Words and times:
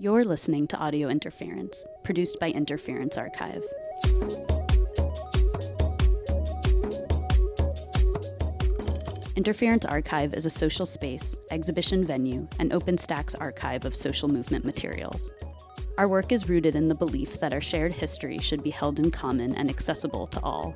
You're 0.00 0.24
listening 0.24 0.66
to 0.68 0.76
Audio 0.76 1.08
Interference, 1.08 1.86
produced 2.02 2.40
by 2.40 2.50
Interference 2.50 3.16
Archive. 3.16 3.62
Interference 9.36 9.84
Archive 9.84 10.34
is 10.34 10.46
a 10.46 10.50
social 10.50 10.84
space, 10.84 11.36
exhibition 11.52 12.04
venue, 12.04 12.48
and 12.58 12.72
open 12.72 12.98
stacks 12.98 13.36
archive 13.36 13.84
of 13.84 13.94
social 13.94 14.28
movement 14.28 14.64
materials. 14.64 15.32
Our 15.96 16.08
work 16.08 16.32
is 16.32 16.48
rooted 16.48 16.74
in 16.74 16.88
the 16.88 16.96
belief 16.96 17.38
that 17.38 17.52
our 17.52 17.60
shared 17.60 17.92
history 17.92 18.38
should 18.38 18.64
be 18.64 18.70
held 18.70 18.98
in 18.98 19.12
common 19.12 19.54
and 19.56 19.70
accessible 19.70 20.26
to 20.26 20.40
all. 20.40 20.74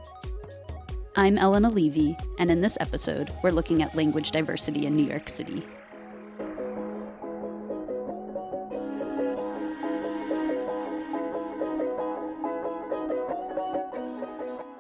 I'm 1.16 1.38
Elena 1.38 1.70
Levy, 1.70 2.16
and 2.38 2.52
in 2.52 2.60
this 2.60 2.78
episode, 2.78 3.32
we're 3.42 3.50
looking 3.50 3.82
at 3.82 3.96
language 3.96 4.30
diversity 4.30 4.86
in 4.86 4.94
New 4.94 5.08
York 5.08 5.28
City. 5.28 5.66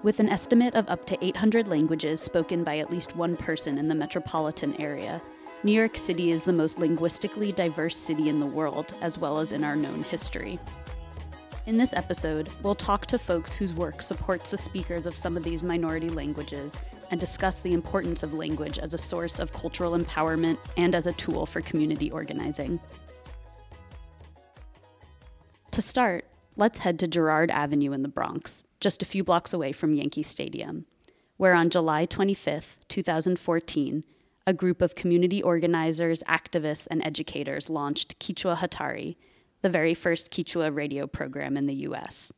With 0.08 0.20
an 0.20 0.30
estimate 0.30 0.74
of 0.74 0.88
up 0.88 1.04
to 1.08 1.22
800 1.22 1.68
languages 1.68 2.18
spoken 2.18 2.64
by 2.64 2.78
at 2.78 2.90
least 2.90 3.14
one 3.14 3.36
person 3.36 3.76
in 3.76 3.88
the 3.88 3.94
metropolitan 3.94 4.74
area, 4.80 5.20
New 5.64 5.72
York 5.72 5.98
City 5.98 6.30
is 6.30 6.44
the 6.44 6.52
most 6.54 6.78
linguistically 6.78 7.52
diverse 7.52 7.94
city 7.94 8.30
in 8.30 8.40
the 8.40 8.46
world, 8.46 8.94
as 9.02 9.18
well 9.18 9.38
as 9.38 9.52
in 9.52 9.64
our 9.64 9.76
known 9.76 10.02
history. 10.04 10.58
In 11.66 11.76
this 11.76 11.92
episode, 11.92 12.48
we'll 12.62 12.74
talk 12.74 13.04
to 13.04 13.18
folks 13.18 13.52
whose 13.52 13.74
work 13.74 14.00
supports 14.00 14.50
the 14.50 14.56
speakers 14.56 15.06
of 15.06 15.14
some 15.14 15.36
of 15.36 15.44
these 15.44 15.62
minority 15.62 16.08
languages 16.08 16.72
and 17.10 17.20
discuss 17.20 17.60
the 17.60 17.74
importance 17.74 18.22
of 18.22 18.32
language 18.32 18.78
as 18.78 18.94
a 18.94 18.98
source 18.98 19.38
of 19.38 19.52
cultural 19.52 19.94
empowerment 19.94 20.56
and 20.78 20.94
as 20.94 21.06
a 21.06 21.12
tool 21.12 21.44
for 21.44 21.60
community 21.60 22.10
organizing. 22.10 22.80
To 25.72 25.82
start, 25.82 26.24
let's 26.56 26.78
head 26.78 26.98
to 27.00 27.06
Gerard 27.06 27.50
Avenue 27.50 27.92
in 27.92 28.00
the 28.00 28.08
Bronx, 28.08 28.64
just 28.80 29.02
a 29.02 29.06
few 29.06 29.24
blocks 29.24 29.52
away 29.52 29.72
from 29.72 29.94
Yankee 29.94 30.22
Stadium, 30.22 30.86
where 31.36 31.54
on 31.54 31.70
July 31.70 32.06
25, 32.06 32.78
2014, 32.88 34.04
a 34.46 34.52
group 34.52 34.80
of 34.80 34.94
community 34.94 35.42
organizers, 35.42 36.22
activists, 36.28 36.86
and 36.90 37.04
educators 37.04 37.68
launched 37.68 38.18
Kichwa 38.18 38.56
Hatari, 38.56 39.16
the 39.62 39.68
very 39.68 39.94
first 39.94 40.30
Quechua 40.30 40.74
radio 40.74 41.06
program 41.06 41.56
in 41.56 41.66
the 41.66 41.74
US. 41.88 42.32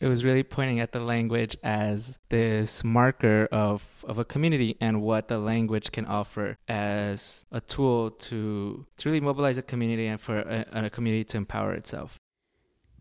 It 0.00 0.06
was 0.06 0.24
really 0.24 0.42
pointing 0.42 0.80
at 0.80 0.92
the 0.92 1.00
language 1.00 1.56
as 1.62 2.18
this 2.30 2.82
marker 2.82 3.48
of, 3.52 4.02
of 4.08 4.18
a 4.18 4.24
community 4.24 4.76
and 4.80 5.02
what 5.02 5.28
the 5.28 5.38
language 5.38 5.92
can 5.92 6.06
offer 6.06 6.56
as 6.68 7.44
a 7.52 7.60
tool 7.60 8.10
to, 8.12 8.86
to 8.96 9.08
really 9.08 9.20
mobilize 9.20 9.58
a 9.58 9.62
community 9.62 10.06
and 10.06 10.18
for 10.18 10.38
a, 10.38 10.66
a 10.72 10.90
community 10.90 11.24
to 11.24 11.36
empower 11.36 11.74
itself. 11.74 12.16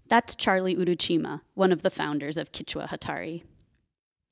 That's 0.09 0.35
Charlie 0.35 0.75
Uruchima, 0.75 1.41
one 1.53 1.71
of 1.71 1.83
the 1.83 1.91
founders 1.91 2.39
of 2.39 2.51
Kichwa 2.51 2.89
Hatari. 2.89 3.43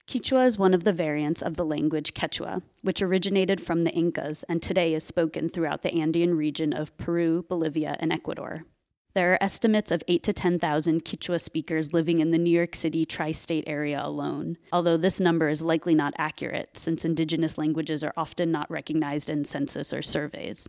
Quechua 0.08 0.48
is 0.48 0.58
one 0.58 0.74
of 0.74 0.84
the 0.84 0.94
variants 0.94 1.44
of 1.44 1.56
the 1.56 1.66
language 1.66 2.16
Quechua, 2.16 2.64
which 2.82 3.04
originated 3.04 3.62
from 3.62 3.84
the 3.84 3.92
Incas 3.92 4.44
and 4.50 4.60
today 4.60 4.96
is 4.96 5.04
spoken 5.04 5.50
throughout 5.50 5.84
the 5.84 5.94
Andean 5.94 6.36
region 6.36 6.74
of 6.74 6.98
Peru, 6.98 7.46
Bolivia, 7.48 7.96
and 8.00 8.12
Ecuador. 8.12 8.66
There 9.14 9.34
are 9.34 9.44
estimates 9.44 9.92
of 9.92 10.04
8 10.08 10.24
to 10.24 10.34
10,000 10.34 11.06
Quechua 11.06 11.40
speakers 11.40 11.94
living 11.94 12.22
in 12.22 12.32
the 12.32 12.40
New 12.40 12.50
York 12.50 12.76
City 12.76 13.06
tri 13.06 13.32
state 13.32 13.66
area 13.68 14.02
alone, 14.04 14.58
although 14.72 14.98
this 14.98 15.20
number 15.20 15.48
is 15.48 15.62
likely 15.62 15.94
not 15.94 16.16
accurate 16.18 16.76
since 16.76 17.06
indigenous 17.06 17.56
languages 17.56 18.04
are 18.04 18.14
often 18.18 18.52
not 18.52 18.72
recognized 18.72 19.30
in 19.30 19.44
census 19.44 19.94
or 19.94 20.02
surveys. 20.02 20.68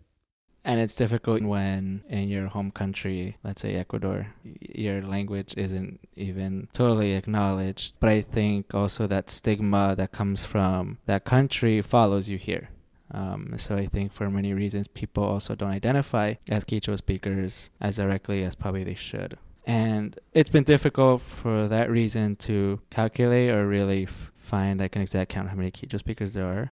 And 0.69 0.81
it's 0.81 0.95
difficult 0.95 1.43
when 1.43 2.03
in 2.11 2.29
your 2.29 2.49
home 2.49 2.71
country, 2.71 3.39
let's 3.43 3.63
say 3.63 3.77
Ecuador, 3.77 4.27
your 4.61 5.01
language 5.01 5.55
isn't 5.57 5.99
even 6.15 6.69
totally 6.75 7.15
acknowledged. 7.15 7.95
But 8.01 8.11
I 8.11 8.21
think 8.21 8.75
also 8.75 9.07
that 9.07 9.31
stigma 9.31 9.95
that 9.97 10.13
comes 10.13 10.45
from 10.45 10.99
that 11.07 11.25
country 11.25 11.81
follows 11.81 12.29
you 12.29 12.37
here. 12.37 12.69
Um, 13.11 13.55
so 13.57 13.77
I 13.77 13.87
think 13.87 14.13
for 14.13 14.29
many 14.29 14.53
reasons, 14.53 14.89
people 14.89 15.25
also 15.25 15.55
don't 15.55 15.71
identify 15.71 16.35
as 16.51 16.67
Quechua 16.67 16.99
speakers 16.99 17.71
as 17.81 17.97
directly 17.97 18.45
as 18.45 18.55
probably 18.55 18.85
they 18.85 18.93
should. 18.93 19.39
And 19.67 20.21
it's 20.35 20.51
been 20.51 20.65
difficult 20.65 21.23
for 21.23 21.67
that 21.69 21.91
reason 21.91 22.37
to 22.37 22.83
calculate 22.91 23.51
or 23.51 23.67
really 23.67 24.03
f- 24.03 24.33
find 24.37 24.81
like 24.81 24.97
an 24.97 25.01
exact 25.03 25.31
count 25.31 25.49
how 25.49 25.57
many 25.57 25.71
Quechua 25.71 25.99
speakers 25.99 26.35
there 26.35 26.45
are. 26.45 26.71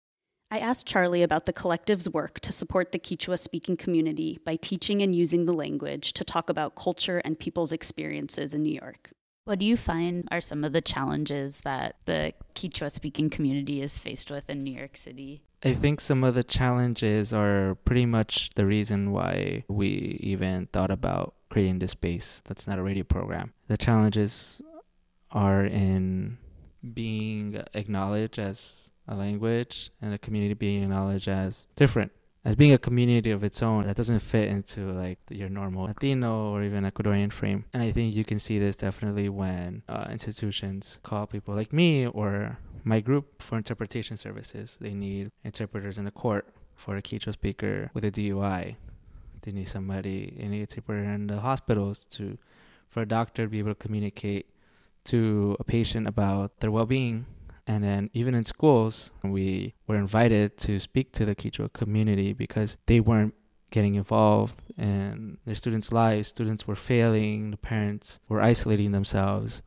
I 0.52 0.58
asked 0.58 0.88
Charlie 0.88 1.22
about 1.22 1.46
the 1.46 1.54
collective's 1.54 2.10
work 2.10 2.40
to 2.40 2.52
support 2.52 2.92
the 2.92 2.98
Quechua 2.98 3.38
speaking 3.38 3.78
community 3.78 4.40
by 4.44 4.56
teaching 4.56 5.02
and 5.04 5.14
using 5.14 5.46
the 5.46 5.54
language 5.54 6.14
to 6.14 6.24
talk 6.24 6.50
about 6.50 6.76
culture 6.76 7.20
and 7.20 7.38
people's 7.38 7.72
experiences 7.72 8.56
in 8.56 8.64
New 8.64 8.74
York. 8.74 9.12
What 9.46 9.60
do 9.60 9.66
you 9.66 9.78
find 9.78 10.28
are 10.32 10.42
some 10.42 10.64
of 10.64 10.74
the 10.74 10.82
challenges 10.82 11.62
that 11.62 11.98
the 12.06 12.34
Quechua 12.56 12.92
speaking 12.92 13.30
community 13.30 13.82
is 13.82 14.00
faced 14.00 14.32
with 14.32 14.50
in 14.50 14.60
New 14.60 14.74
York 14.74 14.98
City? 14.98 15.44
I 15.64 15.74
think 15.74 16.02
some 16.02 16.24
of 16.24 16.34
the 16.34 16.44
challenges 16.44 17.31
are 17.31 17.76
pretty 17.86 18.08
much 18.08 18.50
the 18.56 18.66
reason 18.66 19.12
why 19.12 19.66
we 19.68 20.18
even 20.22 20.68
thought 20.74 20.92
about 20.92 21.36
creating 21.50 21.80
this 21.80 21.92
space 21.92 22.42
that's 22.46 22.66
not 22.66 22.80
a 22.80 22.84
radio 22.84 23.04
program. 23.04 23.54
The 23.68 23.78
challenges 23.78 24.64
are 25.31 25.64
in 25.66 26.38
being 26.94 27.62
acknowledged 27.73 28.40
as 28.40 28.91
a 29.07 29.16
language 29.16 29.91
and 30.01 30.13
a 30.13 30.17
community 30.17 30.53
being 30.53 30.84
acknowledged 30.84 31.28
as 31.28 31.67
different 31.75 32.12
as 32.45 32.56
being 32.56 32.72
a 32.72 32.78
community 32.78 33.31
of 33.31 33.44
its 33.44 33.62
own 33.62 33.85
that 33.85 33.95
doesn't 33.95 34.19
fit 34.19 34.47
into 34.47 34.91
like 34.94 35.19
your 35.29 35.50
normal 35.50 35.85
Latino 35.85 36.51
or 36.51 36.63
even 36.63 36.84
Ecuadorian 36.84 37.31
frame. 37.31 37.66
And 37.73 37.84
I 37.84 37.91
think 37.91 38.16
you 38.16 38.23
can 38.23 38.39
see 38.39 38.57
this 38.59 38.75
definitely 38.75 39.29
when 39.29 39.84
uh, 39.89 40.07
institutions 40.09 41.00
call 41.03 41.28
people 41.28 41.53
like 41.53 41.73
me 41.73 42.07
or 42.07 42.57
my 42.84 43.01
group 43.01 43.41
for 43.41 43.57
interpretation 43.57 44.16
services. 44.16 44.78
They 44.79 44.94
need 44.94 45.31
interpreters 45.44 45.97
in 45.97 46.06
the 46.06 46.12
court 46.12 46.47
for 46.75 46.95
a 46.95 47.01
Quechua 47.01 47.34
speaker 47.34 47.91
with 47.94 48.06
a 48.06 48.12
DUI. 48.12 48.78
They 49.41 49.51
need 49.51 49.68
somebody, 49.68 50.38
any 50.39 50.62
interpreter 50.62 51.03
in 51.03 51.28
the 51.28 51.41
hospitals 51.41 52.06
to, 52.12 52.38
for 52.88 53.01
a 53.01 53.06
doctor 53.06 53.44
to 53.44 53.50
be 53.50 53.59
able 53.59 53.72
to 53.72 53.75
communicate 53.75 54.47
to 55.06 55.56
a 55.60 55.64
patient 55.64 56.08
about 56.08 56.60
their 56.60 56.72
well-being 56.72 57.26
and 57.70 57.84
then 57.84 58.10
even 58.14 58.34
in 58.34 58.46
schools, 58.46 59.12
we 59.24 59.76
were 59.86 59.96
invited 59.96 60.58
to 60.58 60.80
speak 60.80 61.12
to 61.14 61.24
the 61.24 61.36
Quechua 61.36 61.72
community 61.72 62.34
because 62.34 62.78
they 62.88 63.00
weren't 63.00 63.36
getting 63.70 63.94
involved 63.94 64.60
in 64.76 65.38
their 65.46 65.54
students' 65.54 65.92
lives. 65.92 66.30
Students 66.30 66.66
were 66.66 66.76
failing, 66.76 67.52
the 67.52 67.58
parents 67.58 68.20
were 68.28 68.42
isolating 68.42 68.92
themselves. 68.92 69.62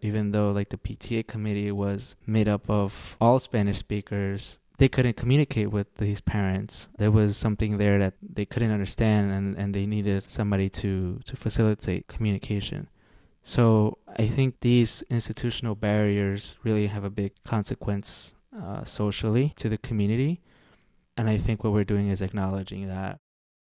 Even 0.00 0.30
though 0.30 0.52
like 0.52 0.68
the 0.68 0.76
PTA 0.76 1.26
committee 1.26 1.72
was 1.72 2.14
made 2.28 2.46
up 2.46 2.70
of 2.70 3.16
all 3.20 3.40
Spanish 3.40 3.78
speakers, 3.78 4.60
they 4.78 4.86
couldn't 4.86 5.16
communicate 5.16 5.72
with 5.72 5.92
these 5.96 6.20
parents. 6.20 6.88
There 6.96 7.10
was 7.10 7.36
something 7.36 7.78
there 7.78 7.98
that 7.98 8.14
they 8.22 8.44
couldn't 8.44 8.70
understand 8.70 9.32
and, 9.32 9.56
and 9.58 9.74
they 9.74 9.84
needed 9.84 10.22
somebody 10.22 10.68
to, 10.68 11.18
to 11.24 11.34
facilitate 11.34 12.06
communication. 12.06 12.88
So 13.48 13.96
I 14.14 14.26
think 14.26 14.60
these 14.60 15.02
institutional 15.08 15.74
barriers 15.74 16.58
really 16.64 16.86
have 16.86 17.02
a 17.02 17.08
big 17.08 17.32
consequence 17.44 18.34
uh, 18.54 18.84
socially 18.84 19.54
to 19.56 19.70
the 19.70 19.78
community. 19.78 20.42
And 21.16 21.30
I 21.30 21.38
think 21.38 21.64
what 21.64 21.72
we're 21.72 21.88
doing 21.88 22.08
is 22.10 22.20
acknowledging 22.20 22.88
that. 22.88 23.20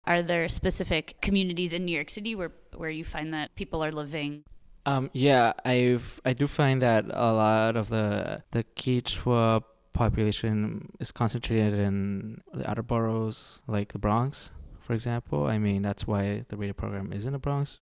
Are 0.07 0.23
there 0.23 0.49
specific 0.49 1.21
communities 1.21 1.75
in 1.75 1.85
New 1.85 1.93
York 1.93 2.09
City 2.09 2.35
where, 2.35 2.53
where 2.79 2.89
you 2.89 3.05
find 3.05 3.35
that 3.35 3.55
people 3.57 3.85
are 3.85 3.91
living? 3.91 4.43
Um, 4.87 5.11
yeah, 5.13 5.53
I've 5.67 6.19
I 6.25 6.33
do 6.33 6.47
find 6.47 6.81
that 6.81 7.05
a 7.05 7.33
lot 7.35 7.77
of 7.77 7.91
the 7.91 8.43
the 8.53 8.65
Quechua 8.75 9.63
population 9.93 10.89
is 10.99 11.13
concentrated 11.13 11.79
in 11.79 12.41
the 12.55 12.65
outer 12.71 12.83
boroughs, 12.83 13.61
like 13.67 13.93
the 13.93 13.99
Bronx, 13.99 14.53
for 14.81 14.95
example. 14.95 15.47
I 15.47 15.59
mean, 15.59 15.83
that's 15.83 16.07
why 16.07 16.47
the 16.49 16.57
radio 16.57 16.73
program 16.73 17.13
is 17.13 17.27
in 17.27 17.35
the 17.35 17.39
Bronx. 17.39 17.81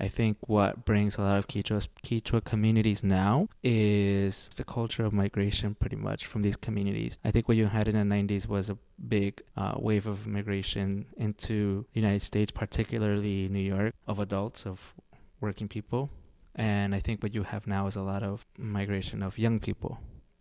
I 0.00 0.08
think 0.08 0.38
what 0.46 0.84
brings 0.84 1.16
a 1.16 1.22
lot 1.22 1.38
of 1.38 1.46
Quechua, 1.46 1.86
Quechua 2.02 2.44
communities 2.44 3.02
now 3.04 3.48
is 3.62 4.48
the 4.56 4.64
culture 4.64 5.04
of 5.04 5.12
migration, 5.12 5.74
pretty 5.74 5.96
much 5.96 6.26
from 6.26 6.42
these 6.42 6.56
communities. 6.56 7.18
I 7.24 7.30
think 7.30 7.48
what 7.48 7.56
you 7.56 7.66
had 7.66 7.88
in 7.88 7.94
the 7.94 8.14
90s 8.14 8.46
was 8.48 8.70
a 8.70 8.78
big 9.08 9.42
uh, 9.56 9.74
wave 9.78 10.06
of 10.06 10.26
migration 10.26 11.06
into 11.16 11.86
the 11.92 12.00
United 12.00 12.22
States, 12.22 12.50
particularly 12.50 13.48
New 13.48 13.60
York, 13.60 13.94
of 14.06 14.18
adults, 14.18 14.66
of 14.66 14.94
working 15.40 15.68
people. 15.68 16.10
And 16.54 16.94
I 16.94 17.00
think 17.00 17.22
what 17.22 17.34
you 17.34 17.42
have 17.42 17.66
now 17.66 17.86
is 17.86 17.96
a 17.96 18.02
lot 18.02 18.22
of 18.22 18.46
migration 18.58 19.22
of 19.22 19.38
young 19.38 19.58
people, 19.58 20.00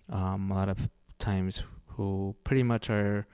um, 0.10 0.52
a 0.52 0.56
lot 0.56 0.70
of 0.70 0.90
times 1.20 1.64
who 1.88 2.36
pretty 2.44 2.64
much 2.64 2.90
are 2.90 3.28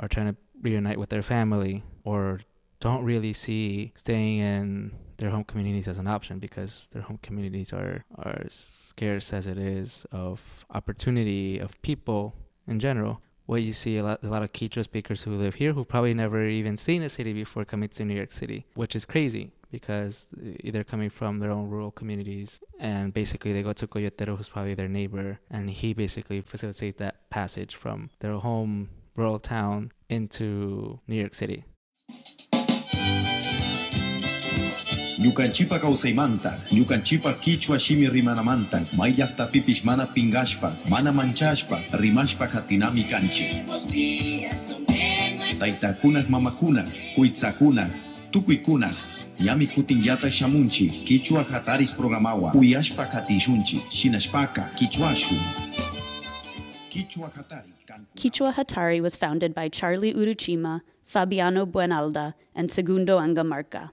are 0.00 0.08
trying 0.08 0.26
to 0.26 0.36
reunite 0.60 0.98
with 0.98 1.08
their 1.08 1.22
family 1.22 1.82
or 2.04 2.40
don't 2.80 3.04
really 3.04 3.32
see 3.32 3.92
staying 3.94 4.38
in 4.38 4.90
their 5.16 5.30
home 5.30 5.44
communities 5.44 5.88
as 5.88 5.98
an 5.98 6.06
option 6.06 6.38
because 6.38 6.88
their 6.92 7.02
home 7.02 7.18
communities 7.22 7.72
are 7.72 8.04
are 8.18 8.44
scarce 8.50 9.32
as 9.32 9.46
it 9.46 9.58
is 9.58 10.06
of 10.12 10.64
opportunity 10.70 11.58
of 11.58 11.80
people 11.82 12.34
in 12.66 12.78
general 12.78 13.20
what 13.46 13.62
you 13.62 13.72
see 13.72 13.98
a 13.98 14.02
lot, 14.02 14.22
a 14.22 14.28
lot 14.28 14.42
of 14.42 14.52
Quechua 14.52 14.84
speakers 14.84 15.22
who 15.22 15.36
live 15.36 15.56
here 15.56 15.72
who 15.72 15.84
probably 15.84 16.14
never 16.14 16.46
even 16.46 16.76
seen 16.76 17.02
a 17.02 17.08
city 17.08 17.32
before 17.32 17.64
coming 17.64 17.88
to 17.90 18.04
New 18.04 18.14
York 18.14 18.32
City, 18.32 18.66
which 18.74 18.96
is 18.96 19.04
crazy 19.04 19.52
because 19.70 20.28
they're 20.32 20.84
coming 20.84 21.10
from 21.10 21.40
their 21.40 21.50
own 21.50 21.68
rural 21.68 21.90
communities 21.90 22.60
and 22.78 23.12
basically 23.12 23.52
they 23.52 23.62
go 23.62 23.72
to 23.72 23.86
Coyotero 23.86 24.36
who's 24.36 24.48
probably 24.48 24.74
their 24.74 24.88
neighbor 24.88 25.40
and 25.50 25.68
he 25.68 25.92
basically 25.92 26.40
facilitates 26.40 26.98
that 26.98 27.28
passage 27.28 27.74
from 27.74 28.10
their 28.20 28.34
home 28.34 28.88
rural 29.16 29.38
town 29.38 29.90
into 30.08 31.00
New 31.08 31.16
York 31.16 31.34
City. 31.34 31.64
Ñukanchipa 35.24 35.78
kawsaymanta, 35.78 36.60
ñukanchipa 36.70 37.32
kichwa 37.40 37.78
shimi 37.78 38.08
rimanamanta, 38.08 38.84
mayllaqta 38.92 39.46
pipish 39.46 39.82
mana 39.82 40.06
pingashpa, 40.06 40.76
mana 40.86 41.12
manchashpa, 41.12 41.80
rimashpa 41.92 42.46
katinami 42.46 43.04
kanchi. 43.04 43.64
Taytakunaq 45.58 46.28
mamakunaq, 46.28 46.88
kuytsakunaq, 47.16 47.90
tukuykunaq, 48.30 48.94
Yami 49.38 49.66
kutinllata 49.66 50.30
shamunchi, 50.30 50.88
kichwa 51.06 51.42
hatarik 51.44 51.96
programawa, 51.96 52.54
uyashpa 52.54 53.06
katishunchi, 53.06 53.82
shinashpaka, 53.90 54.70
kichwashu. 54.76 55.34
Kichwa 56.90 57.30
Hatari. 57.30 57.72
Kichwa 58.14 58.52
Hatari 58.52 59.00
was 59.00 59.16
founded 59.16 59.54
by 59.54 59.68
Charlie 59.68 60.14
Uruchima, 60.14 60.82
Fabiano 61.04 61.66
Buenalda, 61.66 62.34
and 62.54 62.70
Segundo 62.70 63.18
Angamarca. 63.18 63.90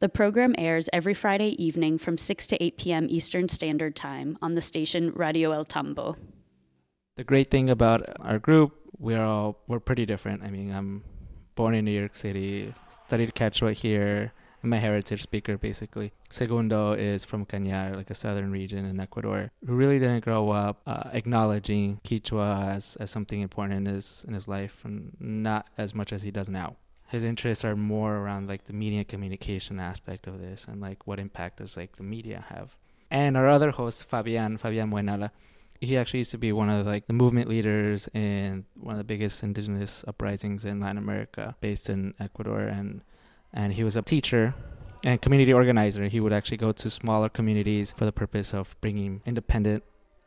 The 0.00 0.08
program 0.08 0.54
airs 0.56 0.88
every 0.94 1.12
Friday 1.12 1.62
evening 1.62 1.98
from 1.98 2.16
6 2.16 2.46
to 2.46 2.62
8 2.64 2.78
p.m. 2.78 3.06
Eastern 3.10 3.50
Standard 3.50 3.94
Time 3.94 4.38
on 4.40 4.54
the 4.54 4.62
station 4.62 5.12
Radio 5.14 5.52
El 5.52 5.66
Tambo. 5.66 6.16
The 7.16 7.24
great 7.24 7.50
thing 7.50 7.68
about 7.68 8.06
our 8.20 8.38
group, 8.38 8.72
we're 8.98 9.22
all 9.22 9.58
we're 9.66 9.78
pretty 9.78 10.06
different. 10.06 10.42
I 10.42 10.48
mean, 10.48 10.72
I'm 10.72 11.04
born 11.54 11.74
in 11.74 11.84
New 11.84 11.90
York 11.90 12.14
City, 12.14 12.72
studied 12.88 13.34
Quechua 13.34 13.72
here, 13.72 14.32
I'm 14.62 14.72
a 14.72 14.78
heritage 14.78 15.22
speaker 15.22 15.58
basically. 15.58 16.12
Segundo 16.30 16.92
is 16.92 17.26
from 17.26 17.44
Cañar, 17.44 17.94
like 17.94 18.08
a 18.08 18.14
southern 18.14 18.50
region 18.50 18.86
in 18.86 19.00
Ecuador, 19.00 19.50
who 19.66 19.74
really 19.74 19.98
didn't 19.98 20.24
grow 20.24 20.48
up 20.48 20.80
uh, 20.86 21.10
acknowledging 21.12 22.00
Quechua 22.04 22.68
as, 22.68 22.96
as 22.96 23.10
something 23.10 23.42
important 23.42 23.86
in 23.86 23.94
his 23.94 24.24
in 24.26 24.32
his 24.32 24.48
life, 24.48 24.82
and 24.84 25.14
not 25.18 25.68
as 25.76 25.94
much 25.94 26.10
as 26.10 26.22
he 26.22 26.30
does 26.30 26.48
now. 26.48 26.76
His 27.10 27.24
interests 27.24 27.64
are 27.64 27.74
more 27.74 28.16
around 28.16 28.48
like 28.48 28.64
the 28.64 28.72
media 28.72 29.04
communication 29.04 29.80
aspect 29.80 30.26
of 30.26 30.40
this, 30.40 30.66
and 30.66 30.80
like 30.80 31.06
what 31.06 31.18
impact 31.18 31.58
does 31.58 31.76
like 31.76 31.96
the 31.96 32.02
media 32.02 32.44
have. 32.48 32.76
And 33.10 33.36
our 33.36 33.48
other 33.48 33.72
host, 33.72 34.04
Fabian 34.04 34.58
Fabian 34.58 34.90
Buenala, 34.90 35.30
he 35.80 35.96
actually 35.96 36.20
used 36.20 36.30
to 36.30 36.38
be 36.38 36.52
one 36.52 36.70
of 36.70 36.86
like 36.86 37.06
the 37.06 37.12
movement 37.12 37.48
leaders 37.48 38.08
in 38.14 38.64
one 38.74 38.94
of 38.94 38.98
the 38.98 39.04
biggest 39.04 39.42
indigenous 39.42 40.04
uprisings 40.06 40.64
in 40.64 40.80
Latin 40.80 40.98
America, 40.98 41.56
based 41.60 41.90
in 41.90 42.14
Ecuador, 42.20 42.60
and 42.60 43.02
and 43.52 43.72
he 43.72 43.82
was 43.82 43.96
a 43.96 44.02
teacher 44.02 44.54
and 45.04 45.20
community 45.20 45.52
organizer. 45.52 46.04
He 46.04 46.20
would 46.20 46.32
actually 46.32 46.58
go 46.58 46.72
to 46.72 46.90
smaller 46.90 47.28
communities 47.28 47.92
for 47.92 48.04
the 48.04 48.12
purpose 48.12 48.54
of 48.54 48.76
bringing 48.80 49.22
independent 49.26 49.82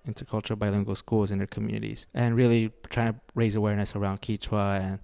intercultural 0.07 0.59
bilingual 0.59 0.95
schools 0.95 1.31
in 1.31 1.37
their 1.37 1.47
communities 1.47 2.07
and 2.13 2.35
really 2.35 2.71
trying 2.89 3.13
to 3.13 3.19
raise 3.35 3.55
awareness 3.55 3.95
around 3.95 4.21
Quechua 4.21 4.81
and 4.81 4.99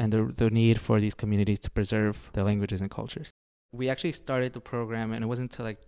and 0.00 0.12
the 0.14 0.22
the 0.42 0.50
need 0.50 0.80
for 0.80 0.98
these 0.98 1.14
communities 1.14 1.60
to 1.60 1.70
preserve 1.70 2.16
their 2.32 2.42
languages 2.50 2.80
and 2.80 2.90
cultures. 2.90 3.30
We 3.72 3.88
actually 3.92 4.12
started 4.12 4.54
the 4.54 4.64
program 4.72 5.12
and 5.12 5.22
it 5.22 5.28
wasn't 5.28 5.52
until 5.52 5.66
like 5.66 5.82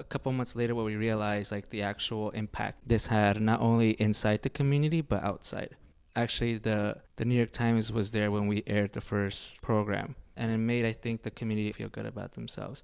a 0.00 0.04
couple 0.04 0.32
months 0.32 0.56
later 0.56 0.74
where 0.74 0.84
we 0.92 0.96
realized 0.96 1.52
like 1.52 1.68
the 1.68 1.82
actual 1.82 2.30
impact 2.30 2.88
this 2.88 3.08
had 3.08 3.34
not 3.50 3.60
only 3.60 3.90
inside 4.08 4.40
the 4.42 4.48
community 4.60 5.00
but 5.02 5.22
outside. 5.24 5.70
Actually 6.14 6.56
the 6.68 6.78
the 7.16 7.24
New 7.24 7.34
York 7.34 7.52
Times 7.52 7.92
was 7.92 8.12
there 8.12 8.30
when 8.30 8.46
we 8.46 8.62
aired 8.66 8.92
the 8.92 9.04
first 9.12 9.60
program 9.60 10.14
and 10.36 10.52
it 10.52 10.58
made 10.58 10.84
I 10.86 10.92
think 10.92 11.22
the 11.22 11.34
community 11.40 11.72
feel 11.72 11.88
good 11.88 12.06
about 12.06 12.32
themselves. 12.34 12.82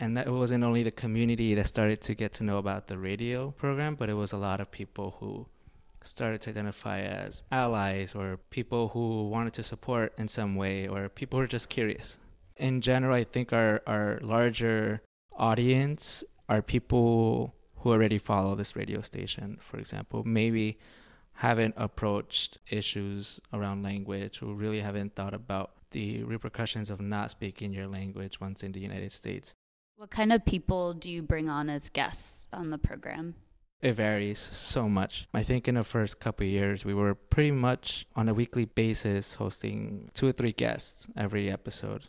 And 0.00 0.16
that 0.16 0.26
it 0.26 0.32
wasn't 0.32 0.64
only 0.64 0.82
the 0.82 0.96
community 1.04 1.54
that 1.54 1.66
started 1.66 2.00
to 2.08 2.14
get 2.14 2.32
to 2.38 2.42
know 2.42 2.58
about 2.58 2.88
the 2.88 2.98
radio 2.98 3.52
program, 3.52 3.94
but 3.94 4.08
it 4.08 4.14
was 4.14 4.32
a 4.32 4.42
lot 4.48 4.58
of 4.60 4.68
people 4.72 5.08
who 5.20 5.46
started 6.04 6.40
to 6.42 6.50
identify 6.50 7.00
as 7.00 7.42
allies 7.50 8.14
or 8.14 8.38
people 8.50 8.88
who 8.88 9.28
wanted 9.28 9.52
to 9.54 9.62
support 9.62 10.12
in 10.18 10.28
some 10.28 10.56
way 10.56 10.86
or 10.86 11.08
people 11.08 11.38
who 11.38 11.44
are 11.44 11.48
just 11.48 11.68
curious. 11.68 12.18
In 12.56 12.80
general, 12.80 13.14
I 13.14 13.24
think 13.24 13.52
our, 13.52 13.82
our 13.86 14.18
larger 14.22 15.02
audience 15.36 16.24
are 16.48 16.62
people 16.62 17.54
who 17.76 17.90
already 17.90 18.18
follow 18.18 18.54
this 18.54 18.76
radio 18.76 19.00
station, 19.00 19.58
for 19.60 19.78
example. 19.78 20.22
Maybe 20.24 20.78
haven't 21.34 21.74
approached 21.76 22.58
issues 22.70 23.40
around 23.52 23.82
language, 23.82 24.38
who 24.38 24.54
really 24.54 24.80
haven't 24.80 25.14
thought 25.14 25.34
about 25.34 25.72
the 25.90 26.22
repercussions 26.24 26.90
of 26.90 27.00
not 27.00 27.30
speaking 27.30 27.72
your 27.72 27.86
language 27.86 28.40
once 28.40 28.62
in 28.62 28.72
the 28.72 28.80
United 28.80 29.10
States. 29.12 29.54
What 29.96 30.10
kind 30.10 30.32
of 30.32 30.44
people 30.44 30.94
do 30.94 31.10
you 31.10 31.22
bring 31.22 31.48
on 31.48 31.70
as 31.70 31.88
guests 31.88 32.46
on 32.52 32.70
the 32.70 32.78
program? 32.78 33.34
It 33.82 33.94
varies 33.94 34.38
so 34.38 34.88
much. 34.88 35.26
I 35.34 35.42
think 35.42 35.66
in 35.66 35.74
the 35.74 35.82
first 35.82 36.20
couple 36.20 36.46
years, 36.46 36.84
we 36.84 36.94
were 36.94 37.16
pretty 37.16 37.50
much 37.50 38.06
on 38.14 38.28
a 38.28 38.34
weekly 38.34 38.64
basis 38.64 39.34
hosting 39.34 40.08
two 40.14 40.28
or 40.28 40.32
three 40.32 40.52
guests 40.52 41.08
every 41.16 41.50
episode. 41.50 42.04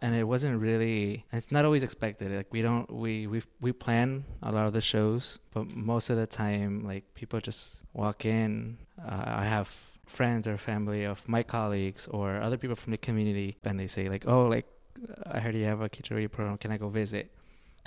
And 0.00 0.14
it 0.14 0.22
wasn't 0.22 0.60
really, 0.60 1.24
it's 1.32 1.50
not 1.50 1.64
always 1.64 1.82
expected. 1.82 2.30
Like, 2.30 2.52
we 2.52 2.62
don't, 2.62 2.88
we, 2.88 3.26
we, 3.26 3.42
we 3.60 3.72
plan 3.72 4.22
a 4.44 4.52
lot 4.52 4.66
of 4.66 4.72
the 4.72 4.80
shows, 4.80 5.40
but 5.52 5.68
most 5.74 6.08
of 6.08 6.16
the 6.16 6.26
time, 6.28 6.84
like, 6.84 7.14
people 7.14 7.40
just 7.40 7.82
walk 7.92 8.24
in. 8.24 8.78
Uh, 9.04 9.24
I 9.26 9.44
have 9.44 9.66
friends 10.08 10.48
or 10.48 10.56
family 10.56 11.04
of 11.04 11.28
my 11.28 11.42
colleagues 11.42 12.06
or 12.08 12.40
other 12.40 12.56
people 12.56 12.76
from 12.76 12.92
the 12.92 12.98
community 12.98 13.56
and 13.64 13.78
they 13.78 13.86
say 13.86 14.08
like 14.08 14.26
oh 14.26 14.46
like 14.46 14.66
i 15.30 15.38
heard 15.38 15.54
you 15.54 15.64
have 15.64 15.80
a 15.80 15.88
Quechua 15.88 16.30
program 16.30 16.56
can 16.56 16.72
i 16.72 16.78
go 16.78 16.88
visit 16.88 17.30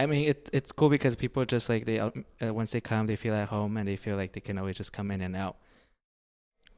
i 0.01 0.05
mean 0.05 0.27
it, 0.29 0.49
it's 0.53 0.71
cool 0.71 0.89
because 0.89 1.15
people 1.15 1.43
just 1.45 1.69
like 1.69 1.85
they 1.85 1.99
uh, 1.99 2.11
once 2.41 2.71
they 2.71 2.81
come 2.81 3.07
they 3.07 3.15
feel 3.15 3.33
at 3.33 3.47
home 3.47 3.77
and 3.77 3.87
they 3.87 3.95
feel 3.95 4.17
like 4.17 4.33
they 4.33 4.41
can 4.41 4.57
always 4.57 4.75
just 4.75 4.91
come 4.93 5.11
in 5.11 5.21
and 5.21 5.35
out 5.35 5.57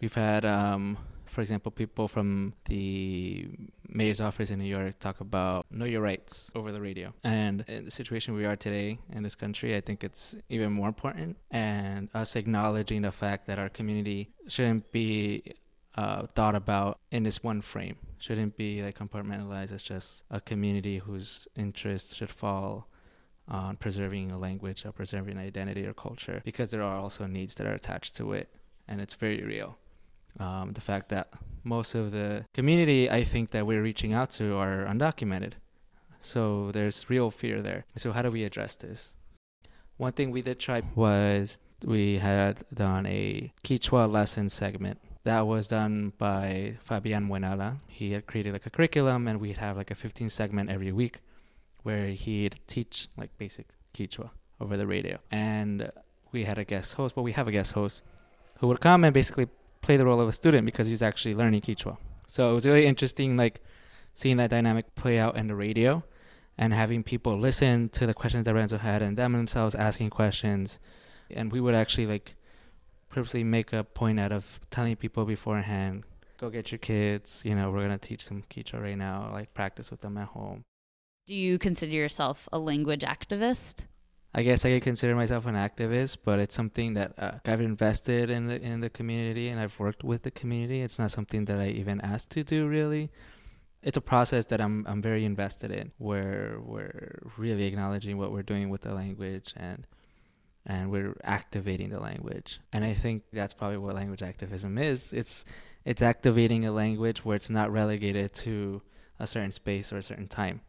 we've 0.02 0.16
had 0.16 0.46
um 0.46 0.98
for 1.34 1.42
example, 1.42 1.72
people 1.72 2.08
from 2.08 2.54
the 2.66 3.48
mayor's 3.90 4.22
office 4.22 4.52
in 4.52 4.60
New 4.60 4.66
York 4.66 5.00
talk 5.00 5.20
about 5.20 5.66
know 5.72 5.86
your 5.86 6.02
rights 6.02 6.52
over 6.54 6.72
the 6.72 6.80
radio. 6.80 7.12
And 7.24 7.66
in 7.68 7.86
the 7.86 7.92
situation 7.92 8.36
we 8.36 8.46
are 8.46 8.56
today 8.56 9.00
in 9.12 9.24
this 9.24 9.36
country, 9.36 9.76
I 9.76 9.82
think 9.82 10.04
it's 10.04 10.36
even 10.50 10.72
more 10.72 10.88
important. 10.88 11.38
And 11.50 12.10
us 12.14 12.36
acknowledging 12.36 13.02
the 13.02 13.12
fact 13.12 13.48
that 13.48 13.58
our 13.58 13.70
community 13.70 14.30
shouldn't 14.48 14.92
be 14.92 15.56
uh, 15.96 16.28
thought 16.36 16.56
about 16.56 17.00
in 17.12 17.24
this 17.24 17.44
one 17.44 17.62
frame, 17.62 17.98
shouldn't 18.20 18.56
be 18.56 18.84
like 18.84 18.98
compartmentalized 18.98 19.72
as 19.72 19.82
just 19.82 20.26
a 20.30 20.40
community 20.40 21.00
whose 21.00 21.48
interests 21.56 22.14
should 22.14 22.30
fall 22.30 22.88
on 23.48 23.76
preserving 23.76 24.32
a 24.32 24.38
language 24.38 24.86
or 24.86 24.92
preserving 24.92 25.38
identity 25.38 25.86
or 25.86 25.94
culture 25.94 26.42
because 26.46 26.72
there 26.72 26.82
are 26.82 26.98
also 26.98 27.28
needs 27.28 27.54
that 27.56 27.68
are 27.68 27.74
attached 27.74 28.16
to 28.16 28.34
it 28.34 28.50
and 28.88 29.02
it's 29.02 29.16
very 29.16 29.44
real 29.44 29.78
um, 30.40 30.74
the 30.74 30.82
fact 30.82 31.10
that 31.10 31.28
most 31.64 31.96
of 31.96 32.12
the 32.12 32.46
community 32.54 33.10
I 33.10 33.24
think 33.24 33.52
that 33.52 33.66
we're 33.66 33.82
reaching 33.82 34.14
out 34.14 34.32
to 34.32 34.58
are 34.58 34.86
undocumented. 34.86 35.54
So 36.22 36.72
there's 36.72 37.10
real 37.10 37.32
fear 37.32 37.62
there. 37.62 37.86
So 37.98 38.12
how 38.12 38.22
do 38.22 38.32
we 38.32 38.44
address 38.44 38.76
this? 38.76 39.16
One 39.98 40.14
thing 40.14 40.32
we 40.32 40.42
did 40.42 40.60
try 40.60 40.82
was 40.96 41.58
we 41.86 42.18
had 42.18 42.64
done 42.74 43.06
a 43.06 43.52
Quechua 43.64 44.12
lesson 44.12 44.50
segment. 44.50 45.00
That 45.24 45.48
was 45.48 45.68
done 45.68 46.14
by 46.18 46.76
Fabian 46.84 47.30
Buenala. 47.30 47.78
He 47.88 48.12
had 48.12 48.26
created 48.26 48.54
like 48.54 48.66
a 48.66 48.70
curriculum 48.70 49.28
and 49.28 49.40
we'd 49.40 49.58
have 49.58 49.78
like 49.78 49.92
a 49.92 49.96
15 49.96 50.30
segment 50.30 50.70
every 50.70 50.92
week 50.92 51.20
where 51.84 52.08
he'd 52.08 52.60
teach 52.68 53.08
like 53.18 53.38
basic 53.38 53.68
Quechua 53.94 54.32
over 54.60 54.76
the 54.78 54.88
radio. 54.88 55.20
And 55.32 55.90
we 56.32 56.46
had 56.46 56.58
a 56.58 56.64
guest 56.64 56.94
host, 56.94 57.16
but 57.16 57.22
we 57.22 57.34
have 57.34 57.48
a 57.48 57.52
guest 57.52 57.74
host 57.74 58.04
who 58.60 58.68
would 58.68 58.82
come 58.82 59.04
and 59.04 59.14
basically 59.14 59.48
play 59.82 59.98
the 59.98 60.06
role 60.06 60.20
of 60.20 60.28
a 60.28 60.32
student 60.32 60.66
because 60.66 60.88
he's 60.88 61.02
actually 61.02 61.36
learning 61.36 61.62
Quechua. 61.62 61.98
So 62.28 62.50
it 62.52 62.54
was 62.54 62.66
really 62.66 62.86
interesting, 62.86 63.38
like 63.38 63.62
seeing 64.14 64.38
that 64.38 64.50
dynamic 64.50 64.96
play 64.96 65.20
out 65.20 65.38
in 65.38 65.48
the 65.48 65.56
radio 65.56 66.04
and 66.58 66.74
having 66.74 67.04
people 67.04 67.38
listen 67.38 67.90
to 67.90 68.06
the 68.06 68.14
questions 68.14 68.46
that 68.46 68.54
Renzo 68.54 68.78
had 68.78 69.02
and 69.02 69.18
them 69.18 69.34
themselves 69.34 69.76
asking 69.76 70.10
questions. 70.10 70.80
And 71.30 71.52
we 71.52 71.60
would 71.60 71.76
actually 71.76 72.08
like 72.08 72.36
purposely 73.10 73.44
make 73.44 73.74
a 73.74 73.84
point 73.84 74.20
out 74.20 74.32
of 74.32 74.60
telling 74.70 74.96
people 74.96 75.26
beforehand, 75.26 76.04
go 76.40 76.50
get 76.50 76.72
your 76.72 76.80
kids, 76.80 77.44
you 77.46 77.56
know, 77.56 77.72
we're 77.72 77.88
to 77.88 77.98
teach 77.98 78.28
them 78.28 78.44
Quechua 78.50 78.82
right 78.82 78.98
now, 78.98 79.30
like 79.32 79.54
practice 79.54 79.92
with 79.92 80.02
them 80.02 80.18
at 80.18 80.30
home. 80.30 80.64
Do 81.26 81.34
you 81.34 81.58
consider 81.58 81.94
yourself 81.94 82.50
a 82.52 82.60
language 82.60 83.02
activist? 83.02 83.86
I 84.36 84.44
guess 84.44 84.66
I 84.66 84.72
could 84.72 84.84
consider 84.84 85.16
myself 85.16 85.46
an 85.46 85.56
activist, 85.56 86.18
but 86.26 86.40
it's 86.40 86.54
something 86.54 86.96
that 86.96 87.14
uh, 87.18 87.40
I've 87.46 87.62
invested 87.62 88.30
in 88.30 88.48
the 88.48 88.62
in 88.62 88.82
the 88.82 88.90
community 88.90 89.48
and 89.48 89.58
I've 89.58 89.80
worked 89.80 90.04
with 90.04 90.24
the 90.24 90.32
community. 90.32 90.82
It's 90.82 91.00
not 91.00 91.12
something 91.12 91.46
that 91.46 91.60
I 91.60 91.68
even 91.68 92.02
asked 92.02 92.32
to 92.32 92.44
do 92.44 92.68
really. 92.68 93.10
It's 93.82 93.96
a 93.96 94.02
process 94.02 94.46
that 94.46 94.60
I'm 94.60 94.86
I'm 94.86 95.02
very 95.02 95.24
invested 95.24 95.72
in, 95.72 95.94
where 95.98 96.58
we're 96.60 97.22
really 97.38 97.66
acknowledging 97.66 98.18
what 98.18 98.34
we're 98.34 98.44
doing 98.44 98.70
with 98.70 98.82
the 98.82 98.94
language 98.94 99.54
and 99.56 99.88
and 100.66 100.92
we're 100.92 101.16
activating 101.24 101.90
the 101.90 102.02
language. 102.02 102.60
And 102.74 102.84
I 102.84 102.94
think 102.94 103.24
that's 103.32 103.54
probably 103.54 103.78
what 103.78 103.96
language 103.96 104.24
activism 104.24 104.78
is. 104.78 105.14
It's 105.14 105.46
it's 105.86 106.02
activating 106.02 106.66
a 106.66 106.74
language 106.74 107.24
where 107.24 107.38
it's 107.38 107.50
not 107.50 107.72
relegated 107.72 108.34
to 108.44 108.82
a 109.20 109.28
certain 109.28 109.52
space 109.52 109.94
or 109.94 109.98
a 110.00 110.04
certain 110.04 110.28
time. 110.28 110.60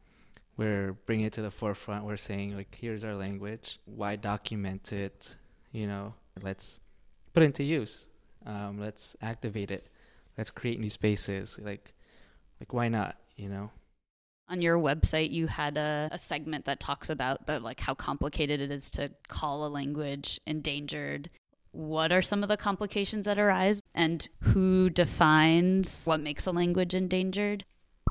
We're 0.56 0.92
bringing 1.06 1.26
it 1.26 1.32
to 1.34 1.42
the 1.42 1.50
forefront. 1.50 2.04
We're 2.04 2.16
saying 2.16 2.56
like, 2.56 2.76
here's 2.80 3.04
our 3.04 3.14
language. 3.14 3.80
Why 3.84 4.16
document 4.16 4.92
it? 4.92 5.36
You 5.72 5.86
know, 5.86 6.14
let's 6.42 6.80
put 7.32 7.42
it 7.42 7.46
into 7.46 7.64
use. 7.64 8.08
Um, 8.46 8.78
let's 8.78 9.16
activate 9.20 9.70
it. 9.70 9.88
Let's 10.38 10.50
create 10.50 10.78
new 10.78 10.90
spaces. 10.90 11.58
Like, 11.62 11.94
like 12.60 12.72
why 12.72 12.88
not? 12.88 13.16
You 13.36 13.48
know. 13.48 13.70
On 14.48 14.60
your 14.60 14.78
website, 14.78 15.30
you 15.32 15.46
had 15.46 15.76
a, 15.76 16.08
a 16.12 16.18
segment 16.18 16.66
that 16.66 16.78
talks 16.78 17.08
about 17.08 17.46
the 17.46 17.58
like 17.58 17.80
how 17.80 17.94
complicated 17.94 18.60
it 18.60 18.70
is 18.70 18.90
to 18.92 19.10
call 19.26 19.66
a 19.66 19.68
language 19.68 20.38
endangered. 20.46 21.30
What 21.72 22.12
are 22.12 22.22
some 22.22 22.44
of 22.44 22.48
the 22.48 22.56
complications 22.56 23.24
that 23.26 23.38
arise, 23.38 23.80
and 23.94 24.28
who 24.40 24.90
defines 24.90 26.04
what 26.04 26.20
makes 26.20 26.46
a 26.46 26.52
language 26.52 26.94
endangered? 26.94 27.64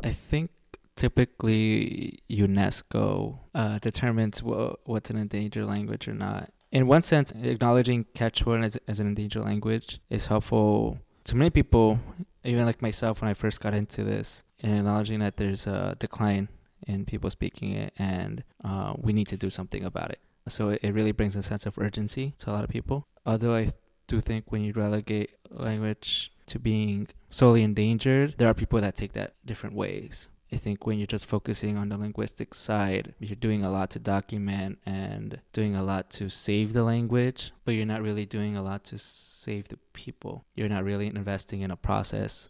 I 0.04 0.12
think 0.12 0.50
typically 0.96 2.20
UNESCO 2.30 3.40
uh, 3.54 3.80
determines 3.80 4.40
wh- 4.40 4.74
what's 4.86 5.10
an 5.10 5.18
endangered 5.18 5.66
language 5.66 6.08
or 6.08 6.14
not. 6.14 6.52
In 6.72 6.88
one 6.88 7.02
sense, 7.04 7.32
acknowledging 7.32 8.06
Quechua 8.16 8.64
as, 8.64 8.78
as 8.88 9.00
an 9.00 9.08
endangered 9.08 9.44
language 9.44 10.00
is 10.10 10.28
helpful 10.28 11.00
to 11.26 11.36
many 11.36 11.50
people, 11.50 12.00
even 12.44 12.66
like 12.66 12.82
myself 12.82 13.22
when 13.22 13.30
I 13.30 13.34
first 13.34 13.62
got 13.62 13.74
into 13.74 14.04
this, 14.04 14.44
in 14.60 14.74
acknowledging 14.74 15.20
that 15.20 15.38
there's 15.38 15.68
a 15.68 15.96
decline 16.00 16.50
in 16.88 17.06
people 17.06 17.30
speaking 17.30 17.72
it 17.74 17.94
and 17.98 18.44
uh, 18.64 18.94
we 18.98 19.14
need 19.14 19.28
to 19.30 19.38
do 19.38 19.50
something 19.50 19.84
about 19.84 20.12
it. 20.12 20.20
So 20.48 20.70
it, 20.70 20.80
it 20.84 20.94
really 20.94 21.12
brings 21.14 21.36
a 21.36 21.44
sense 21.44 21.66
of 21.66 21.78
urgency 21.78 22.34
to 22.40 22.50
a 22.50 22.54
lot 22.54 22.64
of 22.64 22.70
people. 22.70 23.08
Although 23.26 23.56
I 23.56 23.72
do 24.08 24.20
think 24.20 24.52
when 24.52 24.64
you 24.64 24.74
relegate 24.74 25.32
language 25.50 26.32
to 26.48 26.60
being 26.60 27.08
solely 27.30 27.64
endangered, 27.64 28.38
there 28.38 28.50
are 28.50 28.54
people 28.54 28.82
that 28.82 28.96
take 28.96 29.14
that 29.14 29.36
different 29.46 29.76
ways. 29.76 30.28
I 30.54 30.58
think 30.58 30.86
when 30.86 31.00
you're 31.00 31.08
just 31.08 31.26
focusing 31.26 31.78
on 31.78 31.90
the 31.90 31.98
linguistic 31.98 32.54
side, 32.54 33.16
you're 33.20 33.36
doing 33.36 33.64
a 33.64 33.72
lot 33.72 33.90
to 33.92 34.00
document 34.00 34.78
and 34.86 35.42
doing 35.52 35.76
a 35.76 35.82
lot 35.82 36.12
to 36.12 36.30
save 36.30 36.74
the 36.74 36.84
language, 36.84 37.52
but 37.66 37.74
you're 37.74 37.88
not 37.88 38.04
really 38.04 38.28
doing 38.28 38.56
a 38.56 38.62
lot 38.62 38.84
to 38.86 39.00
save 39.00 39.70
the 39.70 39.78
people. 39.94 40.46
You're 40.54 40.70
not 40.70 40.84
really 40.84 41.08
investing 41.08 41.62
in 41.62 41.72
a 41.72 41.76
process 41.76 42.50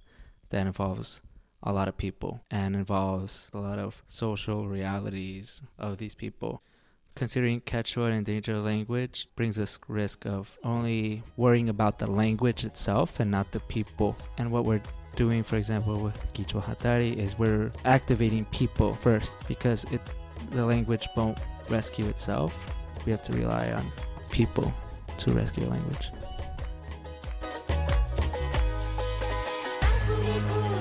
that 0.50 0.68
involves 0.68 1.22
a 1.64 1.72
lot 1.74 1.88
of 1.88 1.96
people 1.96 2.42
and 2.52 2.76
involves 2.76 3.50
a 3.54 3.60
lot 3.60 3.80
of 3.80 4.04
social 4.06 4.68
realities 4.68 5.62
of 5.80 5.98
these 5.98 6.14
people. 6.14 6.62
Considering 7.16 7.62
Quechua 7.62 8.08
an 8.08 8.14
endangered 8.14 8.58
language 8.58 9.30
brings 9.38 9.58
us 9.58 9.80
risk 9.88 10.26
of 10.26 10.58
only 10.66 11.24
worrying 11.38 11.70
about 11.70 12.00
the 12.00 12.12
language 12.12 12.66
itself 12.66 13.22
and 13.22 13.32
not 13.32 13.54
the 13.54 13.62
people. 13.62 14.18
And 14.38 14.52
what 14.52 14.66
we're 14.66 14.82
doing, 15.16 15.44
for 15.44 15.58
example, 15.58 15.98
with 15.98 16.34
Kichwa 16.34 16.64
Hatari 16.64 17.16
is 17.16 17.38
we're 17.38 17.72
activating 17.86 18.46
people 18.46 18.94
first 18.94 19.48
because 19.48 19.86
it 19.86 20.02
the 20.52 20.66
language 20.66 21.08
won't 21.16 21.38
rescue 21.70 22.08
itself. 22.08 22.66
We 23.06 23.12
have 23.12 23.24
to 23.24 23.34
rely 23.34 23.72
on 23.72 23.86
people 24.32 24.74
to 25.20 25.32
rescue 25.32 25.66
language. 25.66 26.12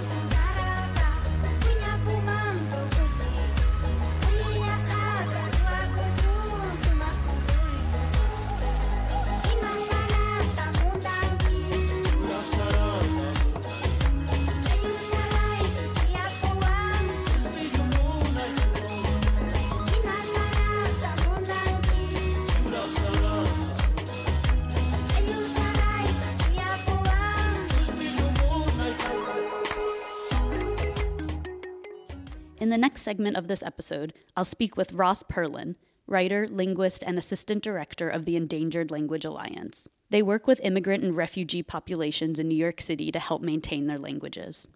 the 32.73 32.79
next 32.79 33.03
segment 33.03 33.37
of 33.37 33.47
this 33.47 33.63
episode, 33.63 34.15
I'll 34.37 34.45
speak 34.45 34.77
with 34.77 34.93
Ross 34.93 35.23
Perlin, 35.23 35.77
writer, 36.07 36.49
linguist, 36.49 37.05
and 37.07 37.19
assistant 37.19 37.63
director 37.63 38.09
of 38.09 38.25
the 38.25 38.35
Endangered 38.35 38.91
Language 38.91 39.25
Alliance. 39.25 39.89
They 40.11 40.23
work 40.23 40.47
with 40.47 40.61
immigrant 40.63 41.05
and 41.05 41.17
refugee 41.17 41.63
populations 41.63 42.39
in 42.39 42.49
New 42.49 42.57
York 42.57 42.81
City 42.81 43.13
to 43.13 43.19
help 43.19 43.43
maintain 43.43 43.87
their 43.87 43.99
languages. 43.99 44.67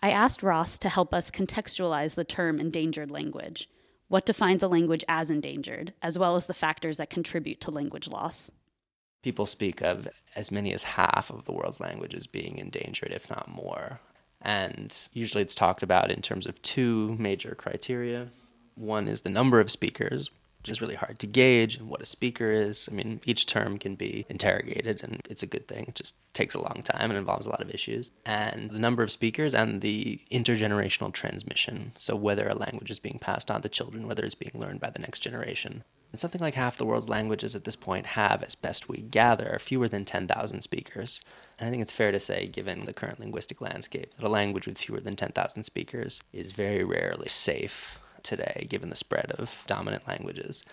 I 0.00 0.10
asked 0.10 0.42
Ross 0.42 0.78
to 0.78 0.88
help 0.88 1.14
us 1.14 1.30
contextualize 1.30 2.14
the 2.14 2.24
term 2.24 2.60
endangered 2.60 3.10
language, 3.10 3.68
what 4.08 4.26
defines 4.26 4.62
a 4.62 4.68
language 4.68 5.04
as 5.08 5.30
endangered, 5.30 5.94
as 6.02 6.18
well 6.18 6.36
as 6.36 6.46
the 6.46 6.54
factors 6.54 6.98
that 6.98 7.10
contribute 7.10 7.60
to 7.62 7.70
language 7.70 8.08
loss. 8.08 8.50
People 9.22 9.46
speak 9.46 9.80
of 9.80 10.08
as 10.36 10.52
many 10.52 10.74
as 10.74 10.82
half 10.82 11.30
of 11.30 11.46
the 11.46 11.52
world's 11.52 11.80
languages 11.80 12.26
being 12.26 12.58
endangered, 12.58 13.12
if 13.12 13.30
not 13.30 13.48
more. 13.48 14.00
And 14.44 14.94
usually 15.14 15.42
it's 15.42 15.54
talked 15.54 15.82
about 15.82 16.10
in 16.10 16.20
terms 16.20 16.46
of 16.46 16.60
two 16.60 17.16
major 17.18 17.54
criteria. 17.54 18.28
One 18.74 19.08
is 19.08 19.22
the 19.22 19.30
number 19.30 19.58
of 19.58 19.70
speakers, 19.70 20.30
which 20.64 20.70
is 20.70 20.80
really 20.80 20.94
hard 20.94 21.18
to 21.18 21.26
gauge 21.26 21.78
what 21.78 22.00
a 22.00 22.06
speaker 22.06 22.50
is. 22.50 22.88
I 22.90 22.94
mean, 22.94 23.20
each 23.26 23.44
term 23.44 23.76
can 23.76 23.96
be 23.96 24.24
interrogated, 24.30 25.04
and 25.04 25.20
it's 25.28 25.42
a 25.42 25.46
good 25.46 25.68
thing. 25.68 25.84
It 25.88 25.94
just 25.94 26.16
takes 26.32 26.54
a 26.54 26.62
long 26.62 26.80
time 26.82 27.10
and 27.10 27.18
involves 27.18 27.44
a 27.44 27.50
lot 27.50 27.60
of 27.60 27.68
issues. 27.68 28.12
And 28.24 28.70
the 28.70 28.78
number 28.78 29.02
of 29.02 29.12
speakers 29.12 29.52
and 29.52 29.82
the 29.82 30.22
intergenerational 30.32 31.12
transmission. 31.12 31.92
So, 31.98 32.16
whether 32.16 32.48
a 32.48 32.54
language 32.54 32.90
is 32.90 32.98
being 32.98 33.18
passed 33.18 33.50
on 33.50 33.60
to 33.60 33.68
children, 33.68 34.08
whether 34.08 34.24
it's 34.24 34.34
being 34.34 34.58
learned 34.58 34.80
by 34.80 34.88
the 34.88 35.00
next 35.00 35.20
generation. 35.20 35.84
And 36.12 36.18
something 36.18 36.40
like 36.40 36.54
half 36.54 36.78
the 36.78 36.86
world's 36.86 37.10
languages 37.10 37.54
at 37.54 37.64
this 37.64 37.76
point 37.76 38.06
have, 38.06 38.42
as 38.42 38.54
best 38.54 38.88
we 38.88 39.02
gather, 39.02 39.58
fewer 39.60 39.88
than 39.88 40.06
10,000 40.06 40.62
speakers. 40.62 41.20
And 41.58 41.68
I 41.68 41.70
think 41.70 41.82
it's 41.82 41.92
fair 41.92 42.10
to 42.10 42.20
say, 42.20 42.46
given 42.46 42.84
the 42.84 42.94
current 42.94 43.20
linguistic 43.20 43.60
landscape, 43.60 44.14
that 44.14 44.24
a 44.24 44.30
language 44.30 44.66
with 44.66 44.78
fewer 44.78 45.00
than 45.00 45.14
10,000 45.14 45.62
speakers 45.64 46.22
is 46.32 46.52
very 46.52 46.84
rarely 46.84 47.28
safe 47.28 47.98
today, 48.24 48.66
given 48.68 48.90
the 48.90 48.96
spread 48.96 49.32
of 49.38 49.62
dominant 49.66 50.08
languages. 50.08 50.64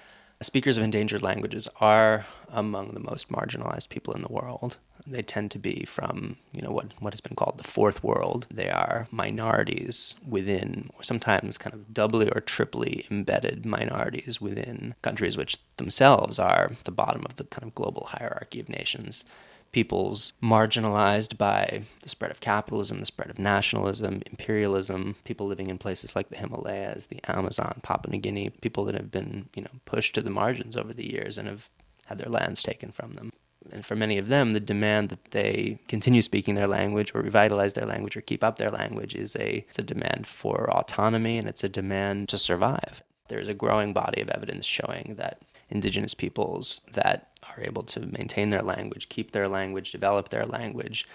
Speakers 0.42 0.76
of 0.76 0.84
endangered 0.84 1.22
languages 1.22 1.68
are 1.80 2.26
among 2.50 2.94
the 2.94 3.00
most 3.00 3.30
marginalized 3.30 3.90
people 3.90 4.16
in 4.16 4.24
the 4.24 4.32
world. 4.32 4.78
They 5.06 5.22
tend 5.22 5.52
to 5.52 5.60
be 5.60 5.86
from, 5.86 6.38
you 6.52 6.64
know, 6.64 6.72
what, 6.72 6.94
what 7.00 7.14
has 7.14 7.22
been 7.22 7.36
called 7.36 7.60
the 7.60 7.64
fourth 7.64 8.04
world. 8.04 8.48
They 8.52 8.70
are 8.70 9.08
minorities 9.12 10.16
within, 10.28 10.90
or 10.98 11.04
sometimes 11.04 11.60
kind 11.60 11.76
of 11.76 11.94
doubly 11.94 12.28
or 12.32 12.42
triply 12.42 13.06
embedded 13.12 13.68
minorities 13.68 14.42
within 14.42 14.96
countries 15.04 15.38
which 15.38 15.58
themselves 15.78 16.40
are 16.40 16.72
the 16.86 16.92
bottom 16.92 17.24
of 17.26 17.36
the 17.36 17.44
kind 17.44 17.68
of 17.68 17.76
global 17.76 18.08
hierarchy 18.10 18.60
of 18.60 18.70
nations 18.70 19.26
peoples 19.72 20.34
marginalized 20.42 21.38
by 21.38 21.82
the 22.02 22.10
spread 22.10 22.32
of 22.32 22.42
capitalism, 22.42 23.00
the 23.00 23.06
spread 23.06 23.30
of 23.30 23.40
nationalism, 23.40 24.22
imperialism, 24.26 25.16
people 25.24 25.48
living 25.48 25.70
in 25.70 25.78
places 25.78 26.16
like 26.16 26.30
the 26.30 26.38
Himalayas, 26.38 27.08
the 27.08 27.20
Amazon, 27.30 27.80
Papua 27.84 28.12
New 28.12 28.20
Guinea, 28.20 28.50
people 28.50 28.86
that 28.86 28.96
have 28.96 29.12
been, 29.12 29.50
you 29.56 29.64
know, 29.64 29.72
pushed 29.86 30.16
to 30.16 30.22
the 30.22 30.30
margins 30.30 30.76
over 30.76 30.94
the 30.94 31.10
years 31.12 31.38
and 31.38 31.48
have 31.48 31.70
had 32.06 32.20
their 32.20 32.30
lands 32.30 32.62
taken 32.62 32.92
from 32.92 33.14
them. 33.14 33.32
And 33.72 33.86
for 33.86 33.96
many 33.96 34.18
of 34.18 34.28
them, 34.28 34.52
the 34.52 34.60
demand 34.60 35.10
that 35.10 35.32
they 35.32 35.80
continue 35.88 36.22
speaking 36.22 36.56
their 36.56 36.68
language 36.68 37.14
or 37.14 37.22
revitalize 37.22 37.74
their 37.74 37.86
language 37.86 38.18
or 38.18 38.22
keep 38.22 38.44
up 38.44 38.58
their 38.58 38.72
language 38.72 39.14
is 39.16 39.36
a, 39.36 39.66
it's 39.70 39.80
a 39.80 39.84
demand 39.84 40.26
for 40.26 40.70
autonomy 40.72 41.38
and 41.38 41.48
it's 41.48 41.64
a 41.64 41.70
demand 41.70 42.28
to 42.30 42.38
survive. 42.38 43.04
There's 43.32 43.48
a 43.48 43.54
growing 43.54 43.94
body 43.94 44.20
of 44.20 44.30
evidence 44.30 44.66
showing 44.66 45.16
that 45.18 45.42
indigenous 45.70 46.14
peoples 46.14 46.82
that 46.92 47.30
are 47.44 47.64
able 47.64 47.84
to 47.84 48.02
maintain 48.02 48.50
their 48.50 48.62
language, 48.62 49.08
keep 49.08 49.32
their 49.32 49.48
language, 49.48 49.94
develop 49.94 50.28
their 50.28 50.46
language, 50.46 51.08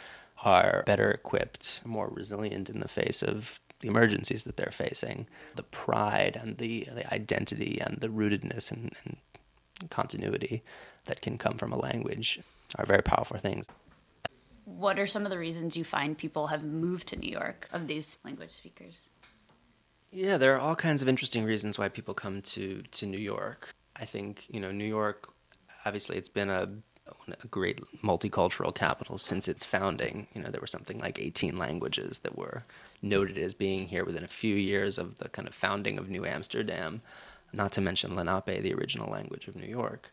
are 0.42 0.82
better 0.87 1.11
equipped, 1.11 1.82
more 1.85 2.08
resilient 2.08 2.70
in 2.70 2.80
the 2.80 2.88
face 2.88 3.23
of 3.23 3.61
the 3.80 3.88
emergencies 3.88 4.44
that 4.44 4.56
they're 4.56 4.70
facing. 4.70 5.26
The 5.56 5.62
pride 5.64 6.38
and 6.40 6.56
the, 6.56 6.88
the 6.90 7.12
identity 7.12 7.78
and 7.85 7.99
the 8.00 8.08
rootedness 8.08 8.73
and, 8.73 8.94
and 9.04 9.90
continuity 9.90 10.62
that 11.04 11.20
can 11.20 11.37
come 11.37 11.58
from 11.58 11.70
a 11.70 11.78
language 11.78 12.40
are 12.76 12.87
very 12.87 13.02
powerful 13.02 13.38
things. 13.38 13.68
What 14.64 14.99
are 14.99 15.06
some 15.06 15.26
of 15.26 15.30
the 15.30 15.38
reasons 15.38 15.76
you 15.76 15.85
find 15.85 16.16
people 16.16 16.46
have 16.46 16.64
moved 16.64 17.08
to 17.08 17.16
New 17.16 17.30
York 17.30 17.68
of 17.73 17.87
these 17.87 18.16
language 18.25 18.52
speakers? 18.52 19.06
Yeah, 20.16 20.38
there 20.38 20.54
are 20.54 20.58
all 20.58 20.75
kinds 20.75 21.02
of 21.02 21.08
interesting 21.08 21.44
reasons 21.44 21.78
why 21.78 21.90
people 21.90 22.14
come 22.14 22.40
to, 22.40 22.82
to 22.90 23.04
New 23.04 23.18
York. 23.18 23.75
I 23.96 24.06
think, 24.06 24.46
you 24.49 24.61
know, 24.61 24.73
New 24.73 24.87
York 24.87 25.28
obviously 25.85 26.16
it's 26.16 26.30
been 26.30 26.49
a, 26.49 26.70
a 27.28 27.46
great 27.49 27.82
multicultural 28.02 28.75
capital 28.75 29.18
since 29.18 29.46
its 29.46 29.66
founding. 29.66 30.26
You 30.35 30.40
know, 30.40 30.49
there 30.49 30.62
were 30.62 30.66
something 30.66 30.99
like 31.00 31.20
18 31.20 31.58
languages 31.58 32.20
that 32.20 32.38
were 32.38 32.64
noted 33.02 33.37
as 33.37 33.52
being 33.52 33.88
here 33.88 34.06
within 34.06 34.25
a 34.25 34.28
few 34.28 34.54
years 34.56 34.96
of 34.96 35.18
the 35.18 35.28
kind 35.28 35.46
of 35.46 35.54
founding 35.54 35.99
of 35.99 36.08
New 36.08 36.25
Amsterdam, 36.25 37.02
not 37.52 37.73
to 37.73 37.82
mention 37.82 38.14
Lenape, 38.14 38.62
the 38.62 38.73
original 38.73 39.11
language 39.11 39.49
of 39.49 39.54
New 39.54 39.68
York. 39.68 40.11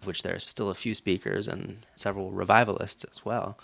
of 0.00 0.08
which 0.08 0.24
there 0.24 0.34
are 0.34 0.40
still 0.40 0.68
a 0.68 0.74
few 0.74 0.94
speakers 0.94 1.46
and 1.46 1.86
several 1.94 2.32
revivalists 2.32 3.04
as 3.04 3.24
well. 3.24 3.56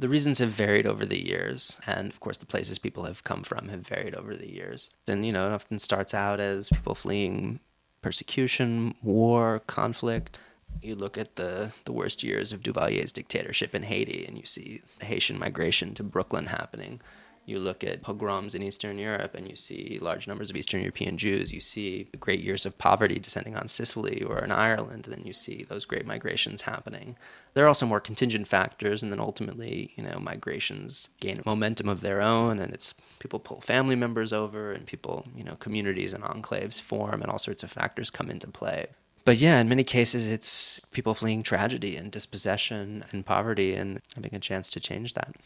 The 0.00 0.08
reasons 0.08 0.38
have 0.38 0.48
varied 0.48 0.86
over 0.86 1.04
the 1.04 1.22
years, 1.22 1.78
and 1.86 2.10
of 2.10 2.20
course, 2.20 2.38
the 2.38 2.46
places 2.46 2.78
people 2.78 3.04
have 3.04 3.22
come 3.22 3.42
from 3.42 3.68
have 3.68 3.86
varied 3.86 4.14
over 4.14 4.34
the 4.34 4.50
years. 4.50 4.88
And, 5.06 5.26
you 5.26 5.32
know, 5.32 5.46
it 5.46 5.52
often 5.52 5.78
starts 5.78 6.14
out 6.14 6.40
as 6.40 6.70
people 6.70 6.94
fleeing 6.94 7.60
persecution, 8.00 8.94
war, 9.02 9.58
conflict. 9.66 10.38
You 10.80 10.94
look 10.94 11.18
at 11.18 11.36
the, 11.36 11.74
the 11.84 11.92
worst 11.92 12.22
years 12.22 12.50
of 12.50 12.62
Duvalier's 12.62 13.12
dictatorship 13.12 13.74
in 13.74 13.82
Haiti, 13.82 14.24
and 14.24 14.38
you 14.38 14.46
see 14.46 14.80
Haitian 15.02 15.38
migration 15.38 15.92
to 15.96 16.02
Brooklyn 16.02 16.46
happening 16.46 17.02
you 17.50 17.58
look 17.58 17.82
at 17.82 18.02
pogroms 18.02 18.54
in 18.54 18.62
Eastern 18.62 18.96
Europe 18.96 19.34
and 19.34 19.48
you 19.50 19.56
see 19.56 19.98
large 20.00 20.28
numbers 20.28 20.48
of 20.48 20.56
Eastern 20.56 20.80
European 20.80 21.18
Jews. 21.18 21.52
You 21.52 21.60
see 21.60 22.08
great 22.20 22.40
years 22.40 22.64
of 22.64 22.78
poverty 22.78 23.18
descending 23.18 23.56
on 23.56 23.68
Sicily 23.68 24.22
or 24.22 24.38
in 24.38 24.52
Ireland, 24.52 25.06
and 25.06 25.16
then 25.16 25.26
you 25.26 25.32
see 25.32 25.66
those 25.68 25.84
great 25.84 26.06
migrations 26.06 26.62
happening. 26.62 27.16
There 27.54 27.64
are 27.64 27.68
also 27.68 27.84
more 27.84 28.00
contingent 28.00 28.46
factors, 28.46 29.02
and 29.02 29.10
then 29.10 29.20
ultimately, 29.20 29.92
you 29.96 30.04
know, 30.04 30.20
migrations 30.20 31.10
gain 31.18 31.42
momentum 31.44 31.88
of 31.88 32.00
their 32.00 32.22
own, 32.22 32.60
and 32.60 32.72
it's 32.72 32.94
people 33.18 33.40
pull 33.40 33.60
family 33.60 33.96
members 33.96 34.32
over, 34.32 34.72
and 34.72 34.86
people, 34.86 35.26
you 35.36 35.42
know, 35.42 35.56
communities 35.56 36.14
and 36.14 36.22
enclaves 36.22 36.80
form, 36.80 37.20
and 37.20 37.30
all 37.30 37.38
sorts 37.38 37.64
of 37.64 37.72
factors 37.72 38.08
come 38.10 38.30
into 38.30 38.46
play 38.46 38.86
but 39.24 39.36
yeah, 39.36 39.60
in 39.60 39.68
many 39.68 39.84
cases, 39.84 40.28
it's 40.28 40.80
people 40.92 41.14
fleeing 41.14 41.42
tragedy 41.42 41.96
and 41.96 42.10
dispossession 42.10 43.04
and 43.12 43.24
poverty 43.24 43.74
and 43.74 44.00
having 44.14 44.34
a 44.34 44.40
chance 44.40 44.70
to 44.70 44.80
change 44.80 45.14
that. 45.14 45.36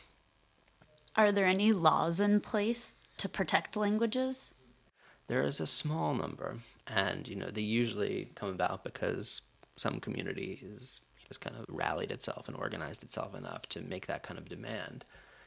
Are 1.17 1.31
there 1.31 1.47
any 1.47 1.73
laws 1.73 2.19
in 2.19 2.41
place 2.41 2.97
to 3.19 3.29
protect 3.29 3.77
languages? 3.77 4.51
There 5.29 5.43
is 5.43 5.61
a 5.61 5.67
small 5.67 6.13
number, 6.13 6.57
and 6.89 7.29
you 7.29 7.37
know 7.37 7.47
they 7.47 7.63
usually 7.63 8.31
come 8.35 8.49
about 8.49 8.83
because 8.83 9.43
some 9.77 10.01
community 10.01 10.59
is 10.61 11.03
has 11.29 11.39
kind 11.39 11.57
of 11.57 11.67
rallied 11.69 12.11
itself 12.11 12.49
and 12.49 12.57
organized 12.57 13.03
itself 13.03 13.35
enough 13.35 13.63
to 13.71 13.81
make 13.81 14.07
that 14.07 14.25
kind 14.25 14.39
of 14.39 14.49
demand. 14.49 15.05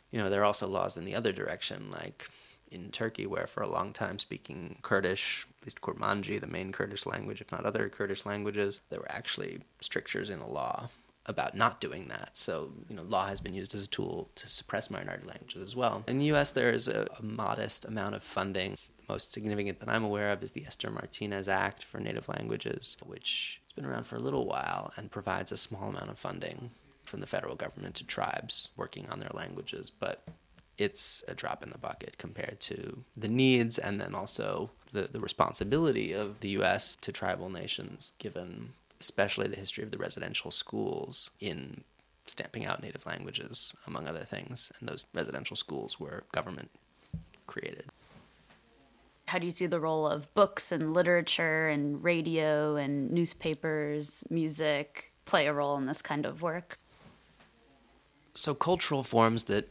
You 0.10 0.20
know, 0.20 0.30
there 0.30 0.42
are 0.42 0.46
also 0.46 0.68
laws 0.68 0.96
in 0.96 1.06
the 1.06 1.16
other 1.16 1.34
direction, 1.34 1.92
like 1.92 2.30
in 2.72 2.90
Turkey, 2.90 3.28
where 3.28 3.46
for 3.46 3.62
a 3.62 3.70
long 3.70 3.92
time 3.92 4.20
speaking 4.20 4.80
Kurdish, 4.82 5.46
at 5.60 5.66
least 5.66 5.82
Kurmanji, 5.82 6.40
the 6.40 6.48
main 6.48 6.72
Kurdish 6.72 7.06
language, 7.06 7.42
if 7.42 7.52
not 7.52 7.66
other 7.66 7.90
Kurdish 7.90 8.26
languages, 8.26 8.80
there 8.90 9.00
were 9.00 9.12
actually 9.12 9.60
strictures 9.82 10.30
in 10.30 10.40
the 10.40 10.48
law 10.48 10.88
about 11.28 11.56
not 11.56 11.82
doing 11.82 12.08
that. 12.08 12.32
So, 12.34 12.72
you 12.90 12.96
know, 12.96 13.04
law 13.04 13.28
has 13.28 13.40
been 13.42 13.54
used 13.54 13.76
as 13.76 13.84
a 13.84 13.90
tool 13.90 14.30
to 14.36 14.50
suppress 14.50 14.90
minority 14.90 15.28
languages 15.28 15.62
as 15.62 15.76
well. 15.76 16.04
In 16.08 16.20
the 16.20 16.32
US, 16.34 16.52
there 16.52 16.72
is 16.72 16.88
a, 16.88 17.08
a 17.20 17.24
modest 17.24 17.86
amount 17.86 18.16
of 18.16 18.24
funding. 18.24 18.78
The 18.98 19.14
most 19.14 19.32
significant 19.32 19.80
that 19.80 19.90
I'm 19.90 20.04
aware 20.04 20.32
of 20.32 20.42
is 20.42 20.54
the 20.54 20.66
Esther 20.66 20.90
Martinez 20.90 21.48
Act 21.48 21.84
for 21.84 22.00
Native 22.00 22.30
Languages, 22.30 22.98
which 23.06 23.62
has 23.66 23.74
been 23.74 23.86
around 23.86 24.06
for 24.06 24.16
a 24.16 24.22
little 24.22 24.46
while 24.46 24.94
and 24.96 25.12
provides 25.12 25.52
a 25.52 25.58
small 25.58 25.90
amount 25.90 26.10
of 26.10 26.18
funding 26.18 26.72
from 27.04 27.20
the 27.20 27.28
federal 27.28 27.56
government 27.56 27.96
to 27.96 28.06
tribes 28.06 28.70
working 28.78 29.08
on 29.10 29.20
their 29.20 29.32
languages. 29.34 29.90
But 29.90 30.24
it's 30.78 31.24
a 31.28 31.34
drop 31.34 31.64
in 31.64 31.72
the 31.72 31.78
bucket 31.78 32.18
compared 32.18 32.60
to 32.62 33.04
the 33.16 33.28
needs 33.28 33.78
and 33.78 34.00
then 34.00 34.14
also 34.14 34.70
the, 34.94 35.04
the 35.04 35.20
responsibility 35.20 36.14
of 36.14 36.40
the 36.40 36.50
US 36.50 36.96
to 37.02 37.12
tribal 37.12 37.50
nations, 37.50 38.14
given 38.20 38.74
especially 39.00 39.48
the 39.48 39.56
history 39.56 39.84
of 39.84 39.92
the 39.92 39.98
residential 39.98 40.52
schools 40.52 41.32
in 41.40 41.84
stamping 42.26 42.66
out 42.66 42.84
native 42.84 43.06
languages, 43.06 43.74
among 43.86 44.08
other 44.08 44.24
things. 44.24 44.72
And 44.80 44.90
those 44.90 45.06
residential 45.14 45.56
schools 45.56 46.00
were 46.00 46.24
government 46.32 46.70
created. 47.46 47.86
How 49.28 49.40
do 49.40 49.46
you 49.46 49.52
see 49.52 49.66
the 49.66 49.80
role 49.80 50.08
of 50.08 50.34
books 50.34 50.72
and 50.72 50.94
literature 50.94 51.68
and 51.68 52.02
radio 52.04 52.76
and 52.76 53.12
newspapers, 53.12 54.24
music 54.30 55.14
play 55.26 55.48
a 55.48 55.54
role 55.54 55.76
in 55.78 55.86
this 55.86 56.02
kind 56.02 56.26
of 56.26 56.42
work? 56.42 56.80
So, 58.34 58.54
cultural 58.54 59.04
forms 59.04 59.46
that 59.46 59.70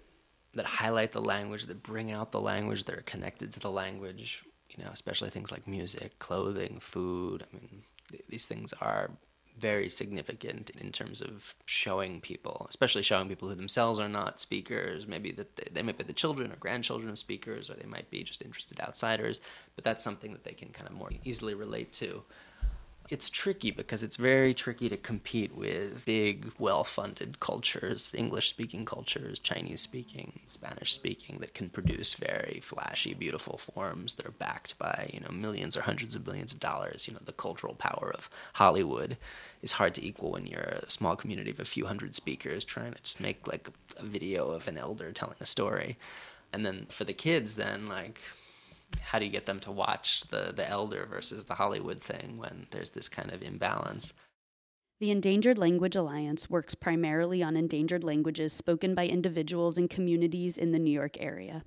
that 0.55 0.67
highlight 0.67 1.13
the 1.13 1.21
language, 1.21 1.67
that 1.67 1.83
bring 1.83 2.11
out 2.11 2.33
the 2.33 2.41
language, 2.41 2.85
that 2.85 2.97
are 2.97 3.03
connected 3.03 3.53
to 3.53 3.61
the 3.61 3.71
language, 3.71 4.43
you 4.71 4.83
know, 4.83 4.91
especially 4.91 5.31
things 5.31 5.53
like 5.53 5.69
music, 5.69 6.19
clothing, 6.19 6.79
food. 6.81 7.45
I 7.45 7.57
mean, 7.57 7.83
these 8.29 8.47
things 8.47 8.73
are 8.81 9.11
very 9.59 9.89
significant 9.89 10.71
in 10.79 10.93
terms 10.93 11.23
of 11.23 11.55
showing 11.65 12.21
people, 12.21 12.67
especially 12.69 13.03
showing 13.03 13.29
people 13.29 13.49
who 13.49 13.55
themselves 13.55 13.99
are 13.99 14.09
not 14.09 14.39
speakers. 14.39 15.07
Maybe 15.07 15.33
that 15.33 15.57
they, 15.57 15.69
they, 15.73 15.83
might 15.83 15.97
be 15.97 16.05
the 16.05 16.13
children 16.13 16.53
or 16.53 16.57
grandchildren 16.57 17.11
of 17.11 17.19
speakers, 17.19 17.71
or 17.71 17.75
they 17.75 17.87
might 17.87 18.11
be 18.11 18.23
just 18.23 18.43
interested 18.43 18.81
outsiders. 18.81 19.41
But 19.75 19.85
that's 19.85 20.05
something 20.05 20.33
that 20.33 20.45
they 20.45 20.53
can 20.53 20.69
kind 20.69 20.89
of 20.89 20.95
more 20.95 21.11
easily 21.25 21.55
relate 21.55 21.93
to 21.95 22.23
it's 23.09 23.31
tricky 23.31 23.71
because 23.71 24.03
it's 24.03 24.17
very 24.17 24.53
tricky 24.53 24.89
to 24.89 24.97
compete 24.97 25.55
with 25.55 26.05
big, 26.05 26.53
well 26.59 26.85
funded 26.85 27.41
cultures, 27.41 28.13
English 28.17 28.49
speaking 28.49 28.85
cultures, 28.85 29.39
Chinese 29.39 29.81
speaking, 29.81 30.41
Spanish 30.47 30.93
speaking, 30.93 31.39
that 31.39 31.55
can 31.55 31.69
produce 31.69 32.15
very 32.15 32.61
flashy, 32.63 33.15
beautiful 33.15 33.59
forms 33.59 34.15
that 34.15 34.27
are 34.27 34.33
backed 34.33 34.79
by, 34.79 35.11
you 35.13 35.21
know, 35.21 35.31
millions 35.31 35.77
or 35.77 35.83
hundreds 35.83 36.15
of 36.15 36.25
billions 36.25 36.53
of 36.53 36.61
dollars. 36.61 37.07
You 37.07 37.15
know, 37.15 37.21
the 37.25 37.33
cultural 37.33 37.75
power 37.75 38.11
of 38.15 38.29
Hollywood 38.55 39.17
is 39.63 39.73
hard 39.73 39.95
to 39.95 40.05
equal 40.05 40.33
when 40.33 40.47
you're 40.47 40.61
a 40.61 40.91
small 40.91 41.17
community 41.17 41.51
of 41.51 41.61
a 41.61 41.65
few 41.65 41.87
hundred 41.87 42.15
speakers 42.15 42.65
trying 42.65 42.93
to 42.93 43.03
just 43.03 43.21
make 43.21 43.47
like 43.47 43.69
a 43.97 44.05
video 44.05 44.51
of 44.51 44.69
an 44.69 44.79
elder 44.79 45.13
telling 45.13 45.37
a 45.41 45.47
story. 45.47 45.97
And 46.53 46.65
then 46.65 46.87
for 46.89 47.05
the 47.05 47.13
kids, 47.13 47.57
then, 47.57 47.89
like, 47.89 48.21
how 49.01 49.19
do 49.19 49.25
you 49.25 49.31
get 49.31 49.47
them 49.47 49.61
to 49.61 49.71
watch 49.71 50.23
the 50.31 50.53
the 50.55 50.69
elder 50.69 51.07
versus 51.07 51.45
the 51.45 51.55
Hollywood 51.55 52.01
thing 52.01 52.39
when 52.39 52.67
there's 52.71 52.91
this 52.91 53.09
kind 53.09 53.33
of 53.33 53.43
imbalance? 53.43 54.13
The 54.99 55.11
Endangered 55.11 55.59
Language 55.59 55.95
Alliance 55.95 56.49
works 56.49 56.75
primarily 56.75 57.43
on 57.43 57.57
endangered 57.57 58.03
languages 58.03 58.53
spoken 58.55 58.95
by 58.95 59.07
individuals 59.07 59.77
and 59.77 59.91
communities 59.91 60.57
in 60.57 60.73
the 60.73 60.79
New 60.79 60.91
York 60.91 61.21
area. 61.21 61.65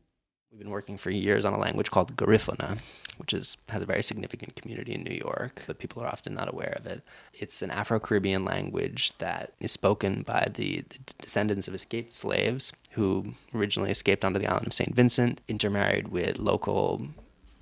We've 0.51 0.57
been 0.59 0.71
working 0.71 0.97
for 0.97 1.11
years 1.11 1.45
on 1.45 1.53
a 1.53 1.59
language 1.59 1.91
called 1.91 2.17
Garifuna, 2.17 2.79
which 3.17 3.33
is, 3.33 3.57
has 3.69 3.83
a 3.83 3.85
very 3.85 4.01
significant 4.01 4.55
community 4.55 4.95
in 4.95 5.03
New 5.03 5.13
York, 5.15 5.61
but 5.67 5.77
people 5.77 6.01
are 6.01 6.07
often 6.07 6.33
not 6.33 6.51
aware 6.51 6.75
of 6.75 6.87
it. 6.87 7.03
It's 7.35 7.61
an 7.61 7.69
Afro 7.69 7.99
Caribbean 7.99 8.45
language 8.45 9.15
that 9.19 9.53
is 9.59 9.71
spoken 9.71 10.23
by 10.23 10.47
the, 10.51 10.83
the, 10.89 10.99
descendants 11.21 11.67
of 11.67 11.75
escaped 11.75 12.15
slaves 12.15 12.73
who 12.91 13.33
originally 13.53 13.91
escaped 13.91 14.25
onto 14.25 14.39
the 14.39 14.47
island 14.47 14.65
of 14.65 14.73
St. 14.73 14.95
Vincent, 14.95 15.39
intermarried 15.47 16.07
with 16.07 16.39
local 16.39 17.07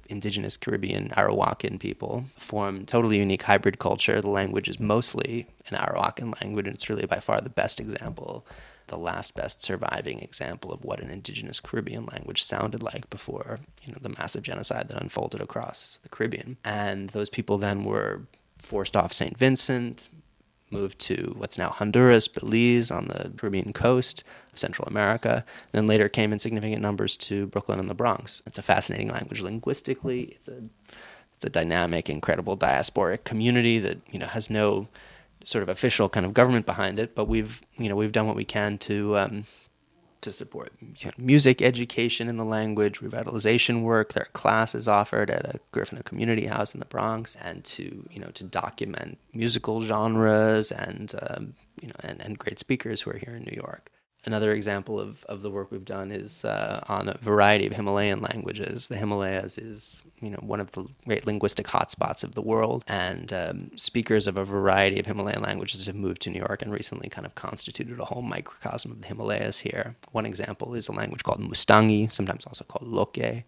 indigenous 0.07 0.55
Caribbean 0.55 1.09
Arawakan 1.09 1.81
people, 1.81 2.23
formed 2.37 2.87
totally 2.87 3.17
unique 3.17 3.43
hybrid 3.43 3.79
culture. 3.79 4.21
The 4.21 4.29
language 4.29 4.69
is 4.69 4.79
mostly 4.79 5.45
an 5.69 5.77
Arawakan 5.77 6.41
language, 6.41 6.67
and 6.67 6.75
it's 6.75 6.89
really 6.89 7.05
by 7.05 7.19
far 7.19 7.41
the 7.41 7.49
best 7.49 7.81
example 7.81 8.45
the 8.87 8.97
last 8.97 9.35
best 9.35 9.61
surviving 9.61 10.19
example 10.19 10.71
of 10.71 10.83
what 10.83 10.99
an 10.99 11.09
indigenous 11.09 11.59
Caribbean 11.59 12.05
language 12.05 12.43
sounded 12.43 12.83
like 12.83 13.09
before, 13.09 13.59
you 13.83 13.91
know, 13.91 13.99
the 14.01 14.09
massive 14.09 14.43
genocide 14.43 14.87
that 14.87 15.01
unfolded 15.01 15.41
across 15.41 15.99
the 16.03 16.09
Caribbean. 16.09 16.57
And 16.63 17.09
those 17.09 17.29
people 17.29 17.57
then 17.57 17.83
were 17.83 18.21
forced 18.57 18.97
off 18.97 19.13
St. 19.13 19.37
Vincent, 19.37 20.09
moved 20.71 20.99
to 20.99 21.33
what's 21.37 21.57
now 21.57 21.69
Honduras, 21.69 22.27
Belize 22.27 22.91
on 22.91 23.07
the 23.07 23.31
Caribbean 23.37 23.73
coast 23.73 24.23
of 24.51 24.59
Central 24.59 24.87
America, 24.87 25.45
then 25.71 25.87
later 25.87 26.09
came 26.09 26.33
in 26.33 26.39
significant 26.39 26.81
numbers 26.81 27.15
to 27.17 27.47
Brooklyn 27.47 27.79
and 27.79 27.89
the 27.89 27.93
Bronx. 27.93 28.41
It's 28.45 28.57
a 28.57 28.63
fascinating 28.63 29.09
language 29.09 29.41
linguistically. 29.41 30.35
It's 30.35 30.47
a 30.47 30.63
it's 31.37 31.45
a 31.45 31.49
dynamic, 31.51 32.09
incredible 32.09 32.57
diasporic 32.57 33.23
community 33.23 33.77
that, 33.77 33.99
you 34.09 34.17
know, 34.17 34.25
has 34.25 34.49
no 34.49 34.87
sort 35.43 35.63
of 35.63 35.69
official 35.69 36.09
kind 36.09 36.25
of 36.25 36.33
government 36.33 36.65
behind 36.65 36.99
it, 36.99 37.15
but 37.15 37.27
we've 37.27 37.61
you 37.77 37.89
know 37.89 37.95
we've 37.95 38.11
done 38.11 38.27
what 38.27 38.35
we 38.35 38.45
can 38.45 38.77
to 38.79 39.17
um, 39.17 39.43
to 40.21 40.31
support 40.31 40.73
music 41.17 41.61
education 41.61 42.27
in 42.27 42.37
the 42.37 42.45
language, 42.45 42.99
revitalization 42.99 43.83
work. 43.83 44.13
There 44.13 44.23
are 44.23 44.31
classes 44.33 44.87
offered 44.87 45.29
at 45.29 45.45
a 45.45 45.59
Griffin 45.71 46.01
Community 46.03 46.47
House 46.47 46.73
in 46.73 46.79
the 46.79 46.85
Bronx, 46.85 47.37
and 47.41 47.63
to 47.65 48.07
you 48.11 48.19
know 48.19 48.29
to 48.31 48.43
document 48.43 49.17
musical 49.33 49.81
genres 49.81 50.71
and 50.71 51.13
um, 51.29 51.53
you 51.81 51.87
know 51.87 51.95
and, 52.01 52.21
and 52.21 52.37
great 52.37 52.59
speakers 52.59 53.01
who 53.01 53.11
are 53.11 53.17
here 53.17 53.35
in 53.35 53.43
New 53.43 53.55
York. 53.55 53.91
Another 54.27 54.51
example 54.51 54.99
of, 54.99 55.23
of 55.29 55.41
the 55.41 55.49
work 55.49 55.71
we've 55.71 55.85
done 55.85 56.11
is 56.11 56.43
uh, 56.43 56.83
on 56.89 57.07
a 57.07 57.17
variety 57.19 57.65
of 57.65 57.71
Himalayan 57.71 58.19
languages. 58.19 58.87
The 58.87 58.97
Himalayas 58.97 59.57
is, 59.57 60.03
you 60.19 60.29
know, 60.29 60.39
one 60.41 60.59
of 60.59 60.73
the 60.73 60.85
great 61.05 61.25
linguistic 61.25 61.65
hotspots 61.67 62.25
of 62.25 62.35
the 62.35 62.41
world, 62.41 62.83
and 62.89 63.31
um, 63.31 63.71
speakers 63.77 64.27
of 64.27 64.37
a 64.37 64.43
variety 64.43 64.99
of 64.99 65.05
Himalayan 65.05 65.43
languages 65.43 65.85
have 65.85 65.95
moved 65.95 66.21
to 66.23 66.29
New 66.29 66.39
York 66.39 66.61
and 66.61 66.73
recently 66.73 67.07
kind 67.07 67.25
of 67.25 67.35
constituted 67.35 68.01
a 68.01 68.03
whole 68.03 68.21
microcosm 68.21 68.91
of 68.91 68.99
the 68.99 69.07
Himalayas 69.07 69.59
here. 69.59 69.95
One 70.11 70.25
example 70.25 70.75
is 70.75 70.89
a 70.89 70.91
language 70.91 71.23
called 71.23 71.39
Mustangi, 71.39 72.11
sometimes 72.11 72.45
also 72.45 72.65
called 72.65 72.85
Loke, 72.85 73.45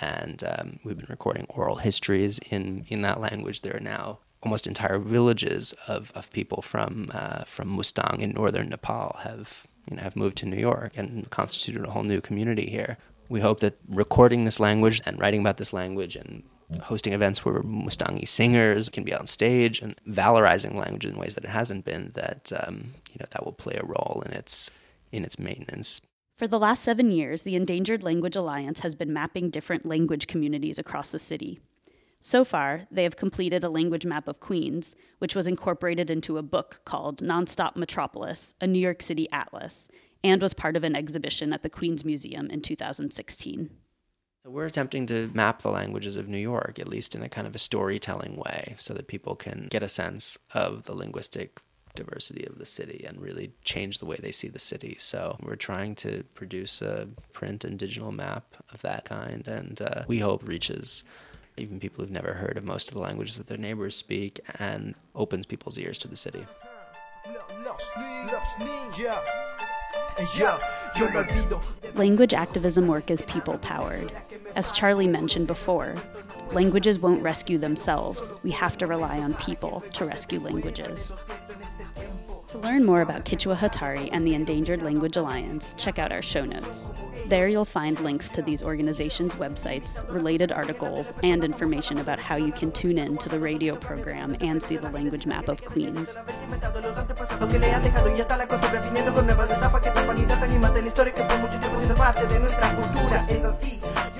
and 0.00 0.44
um, 0.44 0.78
we've 0.84 0.96
been 0.96 1.06
recording 1.08 1.46
oral 1.48 1.74
histories 1.74 2.38
in 2.50 2.84
in 2.86 3.02
that 3.02 3.20
language. 3.20 3.62
There 3.62 3.76
are 3.76 3.80
now 3.80 4.20
almost 4.42 4.68
entire 4.68 4.98
villages 4.98 5.74
of, 5.88 6.12
of 6.14 6.32
people 6.32 6.62
from 6.62 7.08
uh, 7.12 7.42
from 7.46 7.66
Mustang 7.68 8.20
in 8.20 8.30
northern 8.30 8.68
Nepal 8.68 9.16
have 9.24 9.66
you 9.88 9.96
know 9.96 10.02
have 10.02 10.16
moved 10.16 10.36
to 10.38 10.46
New 10.46 10.56
York 10.58 10.96
and 10.96 11.28
constituted 11.30 11.84
a 11.84 11.90
whole 11.90 12.02
new 12.02 12.20
community 12.20 12.68
here. 12.68 12.96
We 13.28 13.40
hope 13.40 13.60
that 13.60 13.78
recording 13.88 14.44
this 14.44 14.58
language 14.58 15.00
and 15.06 15.18
writing 15.20 15.40
about 15.40 15.56
this 15.56 15.72
language 15.72 16.16
and 16.16 16.42
hosting 16.82 17.12
events 17.12 17.44
where 17.44 17.62
Mustangi 17.62 18.26
singers 18.26 18.88
can 18.88 19.04
be 19.04 19.14
on 19.14 19.26
stage 19.26 19.80
and 19.80 19.94
valorizing 20.08 20.74
language 20.74 21.06
in 21.06 21.16
ways 21.16 21.34
that 21.36 21.44
it 21.44 21.50
hasn't 21.50 21.84
been. 21.84 22.10
That 22.14 22.52
um, 22.64 22.94
you 23.12 23.18
know 23.20 23.26
that 23.30 23.44
will 23.44 23.52
play 23.52 23.76
a 23.76 23.84
role 23.84 24.22
in 24.26 24.32
its 24.32 24.70
in 25.12 25.24
its 25.24 25.38
maintenance. 25.38 26.00
For 26.36 26.48
the 26.48 26.58
last 26.58 26.82
seven 26.82 27.10
years, 27.10 27.42
the 27.42 27.54
Endangered 27.54 28.02
Language 28.02 28.34
Alliance 28.34 28.78
has 28.80 28.94
been 28.94 29.12
mapping 29.12 29.50
different 29.50 29.84
language 29.84 30.26
communities 30.26 30.78
across 30.78 31.12
the 31.12 31.18
city. 31.18 31.60
So 32.20 32.44
far, 32.44 32.86
they 32.90 33.04
have 33.04 33.16
completed 33.16 33.64
a 33.64 33.70
language 33.70 34.04
map 34.04 34.28
of 34.28 34.40
Queens, 34.40 34.94
which 35.18 35.34
was 35.34 35.46
incorporated 35.46 36.10
into 36.10 36.36
a 36.36 36.42
book 36.42 36.82
called 36.84 37.22
Nonstop 37.22 37.76
Metropolis, 37.76 38.54
a 38.60 38.66
New 38.66 38.78
York 38.78 39.00
City 39.00 39.26
atlas, 39.32 39.88
and 40.22 40.42
was 40.42 40.52
part 40.52 40.76
of 40.76 40.84
an 40.84 40.94
exhibition 40.94 41.52
at 41.54 41.62
the 41.62 41.70
Queens 41.70 42.04
Museum 42.04 42.50
in 42.50 42.60
2016. 42.60 43.70
So 44.44 44.50
we're 44.50 44.66
attempting 44.66 45.06
to 45.06 45.30
map 45.32 45.62
the 45.62 45.70
languages 45.70 46.16
of 46.16 46.28
New 46.28 46.38
York, 46.38 46.78
at 46.78 46.88
least 46.88 47.14
in 47.14 47.22
a 47.22 47.28
kind 47.28 47.46
of 47.46 47.54
a 47.54 47.58
storytelling 47.58 48.36
way, 48.36 48.74
so 48.78 48.92
that 48.94 49.06
people 49.06 49.34
can 49.34 49.68
get 49.70 49.82
a 49.82 49.88
sense 49.88 50.38
of 50.52 50.84
the 50.84 50.94
linguistic 50.94 51.60
diversity 51.94 52.46
of 52.46 52.58
the 52.58 52.66
city 52.66 53.04
and 53.06 53.20
really 53.20 53.52
change 53.64 53.98
the 53.98 54.06
way 54.06 54.16
they 54.20 54.30
see 54.30 54.48
the 54.48 54.58
city. 54.58 54.96
So 54.98 55.36
we're 55.42 55.56
trying 55.56 55.94
to 55.96 56.22
produce 56.34 56.82
a 56.82 57.08
print 57.32 57.64
and 57.64 57.78
digital 57.78 58.12
map 58.12 58.54
of 58.72 58.82
that 58.82 59.06
kind, 59.06 59.46
and 59.48 59.80
uh, 59.80 60.04
we 60.06 60.18
hope 60.18 60.46
reaches 60.46 61.04
even 61.56 61.80
people 61.80 62.02
who've 62.02 62.10
never 62.10 62.34
heard 62.34 62.56
of 62.56 62.64
most 62.64 62.88
of 62.88 62.94
the 62.94 63.00
languages 63.00 63.36
that 63.36 63.46
their 63.46 63.58
neighbors 63.58 63.96
speak 63.96 64.40
and 64.58 64.94
opens 65.14 65.46
people's 65.46 65.78
ears 65.78 65.98
to 65.98 66.08
the 66.08 66.16
city. 66.16 66.44
Language 71.94 72.34
activism 72.34 72.86
work 72.86 73.10
is 73.10 73.22
people 73.22 73.58
powered. 73.58 74.12
As 74.56 74.72
Charlie 74.72 75.06
mentioned 75.06 75.46
before, 75.46 75.96
languages 76.52 76.98
won't 76.98 77.22
rescue 77.22 77.58
themselves. 77.58 78.32
We 78.42 78.50
have 78.50 78.76
to 78.78 78.86
rely 78.86 79.18
on 79.18 79.34
people 79.34 79.82
to 79.94 80.04
rescue 80.04 80.40
languages. 80.40 81.12
To 82.48 82.58
learn 82.58 82.84
more 82.84 83.02
about 83.02 83.24
Kichwa 83.24 83.56
Hatari 83.56 84.08
and 84.12 84.26
the 84.26 84.34
Endangered 84.34 84.82
Language 84.82 85.16
Alliance, 85.16 85.74
check 85.78 85.98
out 85.98 86.10
our 86.10 86.22
show 86.22 86.44
notes. 86.44 86.90
There 87.30 87.46
you'll 87.46 87.64
find 87.64 88.00
links 88.00 88.28
to 88.30 88.42
these 88.42 88.60
organizations' 88.60 89.36
websites, 89.36 90.02
related 90.12 90.50
articles, 90.50 91.12
and 91.22 91.44
information 91.44 91.98
about 91.98 92.18
how 92.18 92.34
you 92.34 92.50
can 92.50 92.72
tune 92.72 92.98
in 92.98 93.18
to 93.18 93.28
the 93.28 93.38
radio 93.38 93.76
program 93.76 94.36
and 94.40 94.60
see 94.60 94.76
the 94.76 94.90
language 94.90 95.26
map 95.26 95.46
of 95.46 95.64
Queens. 95.64 96.18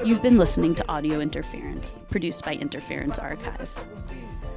You've 0.04 0.22
been 0.22 0.38
listening 0.38 0.76
to 0.76 0.88
Audio 0.88 1.18
Interference, 1.18 1.98
produced 2.10 2.44
by 2.44 2.54
Interference 2.54 3.18
Archive. 3.18 3.74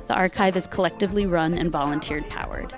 The 0.07 0.13
archive 0.13 0.55
is 0.55 0.67
collectively 0.67 1.25
run 1.25 1.55
and 1.55 1.71
volunteer 1.71 2.21
powered. 2.29 2.71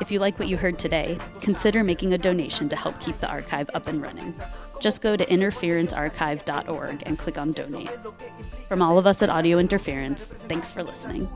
If 0.00 0.10
you 0.10 0.18
like 0.18 0.38
what 0.38 0.48
you 0.48 0.56
heard 0.56 0.78
today, 0.78 1.18
consider 1.42 1.84
making 1.84 2.14
a 2.14 2.18
donation 2.18 2.70
to 2.70 2.76
help 2.76 2.98
keep 3.00 3.18
the 3.18 3.28
archive 3.28 3.68
up 3.74 3.86
and 3.86 4.00
running 4.00 4.34
just 4.80 5.02
go 5.02 5.16
to 5.16 5.24
interferencearchive.org 5.24 7.02
and 7.06 7.18
click 7.18 7.38
on 7.38 7.52
donate. 7.52 7.90
From 8.68 8.82
all 8.82 8.98
of 8.98 9.06
us 9.06 9.22
at 9.22 9.30
Audio 9.30 9.58
Interference, 9.58 10.28
thanks 10.48 10.70
for 10.70 10.82
listening. 10.82 11.28